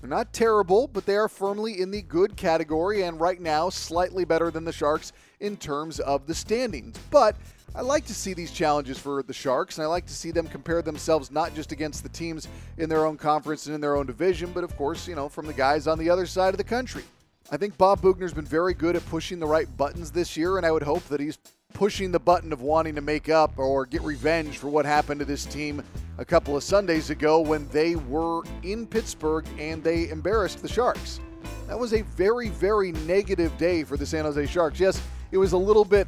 they're 0.00 0.08
not 0.08 0.32
terrible, 0.32 0.86
but 0.86 1.06
they 1.06 1.16
are 1.16 1.28
firmly 1.28 1.80
in 1.80 1.90
the 1.90 2.02
good 2.02 2.36
category 2.36 3.02
and 3.02 3.20
right 3.20 3.40
now 3.40 3.68
slightly 3.68 4.24
better 4.24 4.52
than 4.52 4.64
the 4.64 4.72
Sharks 4.72 5.12
in 5.40 5.56
terms 5.56 6.00
of 6.00 6.26
the 6.26 6.34
standings. 6.34 6.96
But 7.10 7.36
I 7.74 7.82
like 7.82 8.04
to 8.06 8.14
see 8.14 8.34
these 8.34 8.50
challenges 8.50 8.98
for 8.98 9.22
the 9.22 9.32
Sharks, 9.32 9.78
and 9.78 9.84
I 9.84 9.88
like 9.88 10.06
to 10.06 10.14
see 10.14 10.30
them 10.30 10.46
compare 10.46 10.82
themselves 10.82 11.30
not 11.30 11.54
just 11.54 11.72
against 11.72 12.02
the 12.02 12.08
teams 12.08 12.48
in 12.78 12.88
their 12.88 13.06
own 13.06 13.16
conference 13.16 13.66
and 13.66 13.74
in 13.74 13.80
their 13.80 13.96
own 13.96 14.06
division, 14.06 14.52
but 14.52 14.64
of 14.64 14.76
course, 14.76 15.06
you 15.06 15.14
know, 15.14 15.28
from 15.28 15.46
the 15.46 15.52
guys 15.52 15.86
on 15.86 15.98
the 15.98 16.10
other 16.10 16.26
side 16.26 16.54
of 16.54 16.58
the 16.58 16.64
country. 16.64 17.04
I 17.50 17.56
think 17.56 17.76
Bob 17.78 18.00
Boughner's 18.00 18.32
been 18.32 18.44
very 18.44 18.74
good 18.74 18.96
at 18.96 19.04
pushing 19.06 19.40
the 19.40 19.46
right 19.46 19.66
buttons 19.76 20.10
this 20.10 20.36
year, 20.36 20.56
and 20.56 20.66
I 20.66 20.70
would 20.70 20.82
hope 20.82 21.04
that 21.04 21.20
he's 21.20 21.38
pushing 21.72 22.10
the 22.10 22.18
button 22.18 22.52
of 22.52 22.60
wanting 22.60 22.96
to 22.96 23.00
make 23.00 23.28
up 23.28 23.56
or 23.56 23.86
get 23.86 24.02
revenge 24.02 24.58
for 24.58 24.68
what 24.68 24.84
happened 24.84 25.20
to 25.20 25.24
this 25.24 25.44
team 25.46 25.82
a 26.18 26.24
couple 26.24 26.56
of 26.56 26.62
Sundays 26.62 27.10
ago 27.10 27.40
when 27.40 27.68
they 27.68 27.94
were 27.94 28.42
in 28.62 28.86
Pittsburgh 28.86 29.46
and 29.58 29.82
they 29.82 30.08
embarrassed 30.10 30.62
the 30.62 30.68
Sharks. 30.68 31.20
That 31.68 31.78
was 31.78 31.94
a 31.94 32.02
very, 32.02 32.48
very 32.48 32.92
negative 32.92 33.56
day 33.56 33.84
for 33.84 33.96
the 33.96 34.04
San 34.04 34.24
Jose 34.24 34.46
Sharks. 34.46 34.80
Yes, 34.80 35.00
it 35.32 35.38
was 35.38 35.52
a 35.52 35.58
little 35.58 35.84
bit 35.84 36.06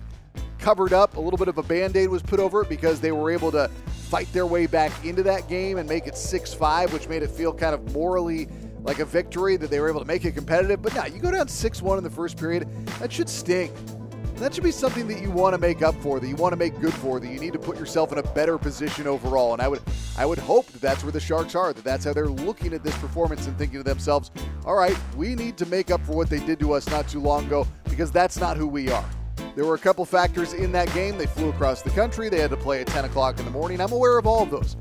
covered 0.59 0.93
up, 0.93 1.17
a 1.17 1.21
little 1.21 1.37
bit 1.37 1.49
of 1.49 1.59
a 1.59 1.63
band 1.63 1.97
aid 1.97 2.09
was 2.09 2.23
put 2.23 2.41
over 2.41 2.63
it 2.63 2.69
because 2.69 3.01
they 3.01 3.13
were 3.13 3.31
able 3.31 3.51
to 3.53 3.69
fight 4.09 4.33
their 4.33 4.47
way 4.47 4.67
back 4.67 4.93
into 5.05 5.23
that 5.23 5.49
game 5.49 5.79
and 5.79 5.89
make 5.89 6.07
it 6.07 6.17
6 6.17 6.55
5, 6.55 6.93
which 6.93 7.09
made 7.09 7.23
it 7.23 7.31
feel 7.31 7.53
kind 7.53 7.75
of 7.75 7.93
morally 7.93 8.49
like 8.83 8.99
a 8.99 9.05
victory 9.05 9.57
that 9.57 9.71
they 9.71 9.81
were 9.81 9.89
able 9.89 10.01
to 10.01 10.07
make 10.07 10.25
it 10.25 10.33
competitive. 10.33 10.83
But 10.83 10.95
now, 10.95 11.07
you 11.07 11.19
go 11.19 11.31
down 11.31 11.49
6 11.49 11.83
1 11.83 11.99
in 11.99 12.05
the 12.05 12.11
first 12.11 12.37
period, 12.37 12.69
that 12.99 13.13
should 13.13 13.29
sting. 13.29 13.73
That 14.43 14.53
should 14.53 14.65
be 14.65 14.73
something 14.73 15.07
that 15.07 15.23
you 15.23 15.31
want 15.31 15.55
to 15.55 15.59
make 15.59 15.83
up 15.83 15.95
for, 16.03 16.19
that 16.19 16.27
you 16.27 16.35
want 16.35 16.53
to 16.53 16.57
make 16.57 16.77
good 16.81 16.93
for, 16.95 17.21
that 17.21 17.29
you 17.29 17.39
need 17.39 17.53
to 17.53 17.61
put 17.61 17.79
yourself 17.79 18.11
in 18.11 18.19
a 18.19 18.25
better 18.35 18.59
position 18.59 19.07
overall. 19.07 19.53
And 19.53 19.63
I 19.63 19.69
would, 19.69 19.81
I 20.19 20.27
would 20.27 20.41
hope 20.41 20.67
that 20.73 20.81
that's 20.81 21.05
where 21.05 21.13
the 21.13 21.21
Sharks 21.21 21.55
are, 21.55 21.73
that 21.73 21.85
that's 21.85 22.05
how 22.05 22.13
they're 22.13 22.27
looking 22.27 22.75
at 22.75 22.83
this 22.83 22.99
performance 22.99 23.47
and 23.47 23.57
thinking 23.57 23.79
to 23.79 23.85
themselves, 23.85 24.33
all 24.67 24.75
right, 24.75 24.99
we 25.17 25.37
need 25.37 25.57
to 25.59 25.67
make 25.67 25.93
up 25.93 26.05
for 26.05 26.17
what 26.17 26.29
they 26.29 26.41
did 26.41 26.59
to 26.59 26.73
us 26.73 26.89
not 26.91 27.07
too 27.07 27.21
long 27.21 27.47
ago 27.47 27.69
because 27.85 28.11
that's 28.11 28.37
not 28.37 28.57
who 28.57 28.67
we 28.67 28.91
are. 28.91 29.09
There 29.55 29.65
were 29.65 29.77
a 29.77 29.79
couple 29.79 30.05
factors 30.05 30.55
in 30.55 30.73
that 30.73 30.93
game. 30.93 31.19
They 31.19 31.27
flew 31.27 31.51
across 31.51 31.83
the 31.83 31.91
country. 31.91 32.29
They 32.29 32.41
had 32.41 32.51
to 32.51 32.57
play 32.57 32.81
at 32.81 32.89
10 32.89 33.05
o'clock 33.05 33.39
in 33.39 33.45
the 33.45 33.53
morning. 33.53 33.81
I'm 33.81 33.93
aware 33.93 34.19
of 34.19 34.27
all 34.27 34.43
of 34.43 34.51
those. 34.51 34.77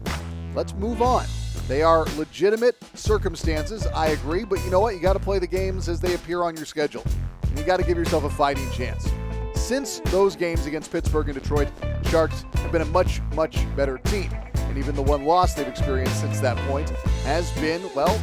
Let's 0.56 0.74
move 0.74 1.04
on. 1.04 1.28
They 1.68 1.84
are 1.84 2.06
legitimate 2.18 2.78
circumstances, 2.96 3.86
I 3.86 4.08
agree, 4.08 4.44
but 4.44 4.58
you 4.66 4.72
know 4.72 4.80
what? 4.80 4.96
You 4.96 5.02
got 5.02 5.14
to 5.14 5.20
play 5.20 5.38
the 5.38 5.46
games 5.46 5.88
as 5.88 6.00
they 6.00 6.16
appear 6.16 6.42
on 6.42 6.56
your 6.56 6.66
schedule. 6.66 7.04
And 7.44 7.60
you 7.60 7.64
got 7.64 7.78
to 7.78 7.86
give 7.86 7.96
yourself 7.96 8.24
a 8.24 8.30
fighting 8.32 8.68
chance. 8.72 9.08
Since 9.72 10.02
those 10.08 10.36
games 10.36 10.66
against 10.66 10.92
Pittsburgh 10.92 11.30
and 11.30 11.40
Detroit, 11.40 11.70
Sharks 12.10 12.44
have 12.56 12.74
been 12.74 12.82
a 12.82 12.86
much, 12.88 13.22
much 13.36 13.58
better 13.74 14.00
team. 14.00 14.30
And 14.56 14.78
even 14.78 14.96
the 14.96 15.02
one 15.02 15.24
loss 15.24 15.54
they've 15.54 15.66
experienced 15.66 16.20
since 16.20 16.42
that 16.42 16.58
point 16.68 16.90
has 17.24 17.50
been, 17.52 17.82
well, 17.96 18.20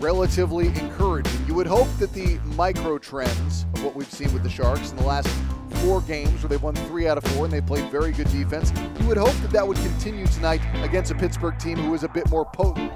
relatively 0.00 0.66
encouraging. 0.66 1.46
You 1.46 1.54
would 1.54 1.68
hope 1.68 1.86
that 2.00 2.12
the 2.12 2.40
micro 2.56 2.98
trends 2.98 3.66
of 3.74 3.84
what 3.84 3.94
we've 3.94 4.10
seen 4.10 4.32
with 4.32 4.42
the 4.42 4.50
Sharks 4.50 4.90
in 4.90 4.96
the 4.96 5.04
last 5.04 5.28
four 5.74 6.00
games 6.00 6.42
where 6.42 6.48
they've 6.48 6.60
won 6.60 6.74
three 6.74 7.06
out 7.06 7.16
of 7.16 7.22
four 7.22 7.44
and 7.44 7.54
they 7.54 7.60
played 7.60 7.88
very 7.88 8.10
good 8.10 8.28
defense, 8.32 8.72
you 8.98 9.06
would 9.06 9.16
hope 9.16 9.36
that 9.42 9.52
that 9.52 9.64
would 9.64 9.76
continue 9.76 10.26
tonight 10.26 10.60
against 10.82 11.12
a 11.12 11.14
Pittsburgh 11.14 11.56
team 11.60 11.78
who 11.78 11.94
is 11.94 12.02
a 12.02 12.08
bit 12.08 12.28
more 12.30 12.46
potent 12.46 12.90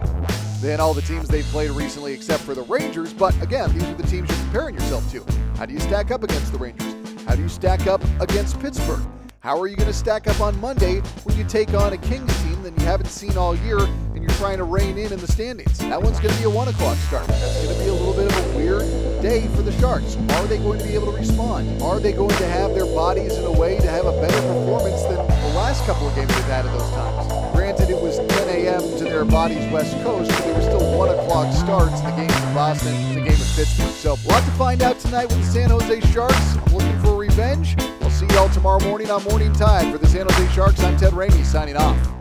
than 0.60 0.80
all 0.80 0.94
the 0.94 1.02
teams 1.02 1.28
they've 1.28 1.44
played 1.44 1.70
recently, 1.70 2.12
except 2.12 2.42
for 2.42 2.56
the 2.56 2.62
Rangers. 2.62 3.14
But 3.14 3.40
again, 3.40 3.72
these 3.72 3.84
are 3.84 3.94
the 3.94 4.02
teams 4.02 4.28
you're 4.28 4.38
comparing 4.40 4.74
yourself 4.74 5.08
to. 5.12 5.24
How 5.56 5.64
do 5.64 5.72
you 5.72 5.78
stack 5.78 6.10
up 6.10 6.24
against 6.24 6.50
the 6.50 6.58
Rangers? 6.58 7.03
How 7.26 7.34
do 7.34 7.42
you 7.42 7.48
stack 7.48 7.86
up 7.86 8.02
against 8.20 8.60
Pittsburgh? 8.60 9.00
How 9.40 9.58
are 9.58 9.66
you 9.66 9.76
going 9.76 9.88
to 9.88 9.94
stack 9.94 10.26
up 10.26 10.40
on 10.40 10.58
Monday 10.60 11.00
when 11.24 11.36
you 11.36 11.44
take 11.44 11.72
on 11.74 11.92
a 11.92 11.98
Kings 11.98 12.34
team 12.42 12.62
that 12.62 12.78
you 12.78 12.84
haven't 12.84 13.08
seen 13.08 13.36
all 13.36 13.56
year 13.56 13.78
and 13.78 14.22
you're 14.22 14.32
trying 14.32 14.58
to 14.58 14.64
rein 14.64 14.98
in 14.98 15.12
in 15.12 15.18
the 15.18 15.26
standings? 15.26 15.78
That 15.78 16.02
one's 16.02 16.20
going 16.20 16.34
to 16.34 16.40
be 16.40 16.44
a 16.44 16.50
1 16.50 16.68
o'clock 16.68 16.96
start. 16.98 17.26
That's 17.26 17.64
going 17.64 17.76
to 17.76 17.82
be 17.82 17.88
a 17.88 17.92
little 17.92 18.14
bit 18.14 18.30
of 18.30 18.54
a 18.54 18.56
weird 18.56 18.82
day 19.22 19.46
for 19.48 19.62
the 19.62 19.72
Sharks. 19.80 20.16
Are 20.16 20.46
they 20.46 20.58
going 20.58 20.78
to 20.78 20.84
be 20.84 20.94
able 20.94 21.12
to 21.12 21.18
respond? 21.18 21.80
Are 21.82 21.98
they 21.98 22.12
going 22.12 22.36
to 22.36 22.46
have 22.46 22.74
their 22.74 22.86
bodies 22.86 23.36
in 23.36 23.44
a 23.44 23.52
way 23.52 23.78
to 23.78 23.88
have 23.88 24.04
a 24.04 24.12
better 24.20 24.40
performance 24.40 25.02
than 25.02 25.16
the 25.16 25.54
last 25.56 25.84
couple 25.86 26.08
of 26.08 26.14
games 26.14 26.28
they've 26.28 26.44
had 26.44 26.66
at 26.66 26.72
those 26.78 26.90
times? 26.90 27.54
Granted, 27.54 27.88
it 27.88 28.00
was 28.00 28.18
10 28.18 28.48
a.m. 28.48 28.80
to 28.98 29.04
their 29.04 29.24
bodies 29.24 29.70
West 29.72 29.92
Coast, 30.02 30.30
but 30.30 30.44
they 30.44 30.52
were 30.52 30.62
still 30.62 30.98
1 30.98 31.08
o'clock 31.18 31.52
starts 31.54 32.00
in 32.00 32.06
the 32.06 32.16
games 32.16 32.42
in 32.44 32.54
Boston 32.54 32.92
the 33.14 33.20
game 33.20 33.32
in 33.32 33.50
Pittsburgh. 33.56 33.92
So, 33.92 34.12
a 34.12 34.28
lot 34.28 34.44
to 34.44 34.50
find 34.52 34.82
out 34.82 34.98
tonight 34.98 35.26
with 35.28 35.40
the 35.40 35.52
San 35.52 35.70
Jose 35.70 36.00
Sharks. 36.12 36.56
I'm 36.56 36.74
looking 36.74 36.93
revenge 37.34 37.74
see 38.14 38.26
y'all 38.34 38.48
tomorrow 38.50 38.80
morning 38.84 39.10
on 39.10 39.22
Morning 39.24 39.52
Tide. 39.52 39.90
For 39.90 39.98
the 39.98 40.06
San 40.06 40.26
Jose 40.28 40.52
Sharks, 40.52 40.80
I'm 40.84 40.96
Ted 40.96 41.12
Ramey 41.12 41.44
signing 41.44 41.76
off. 41.76 42.13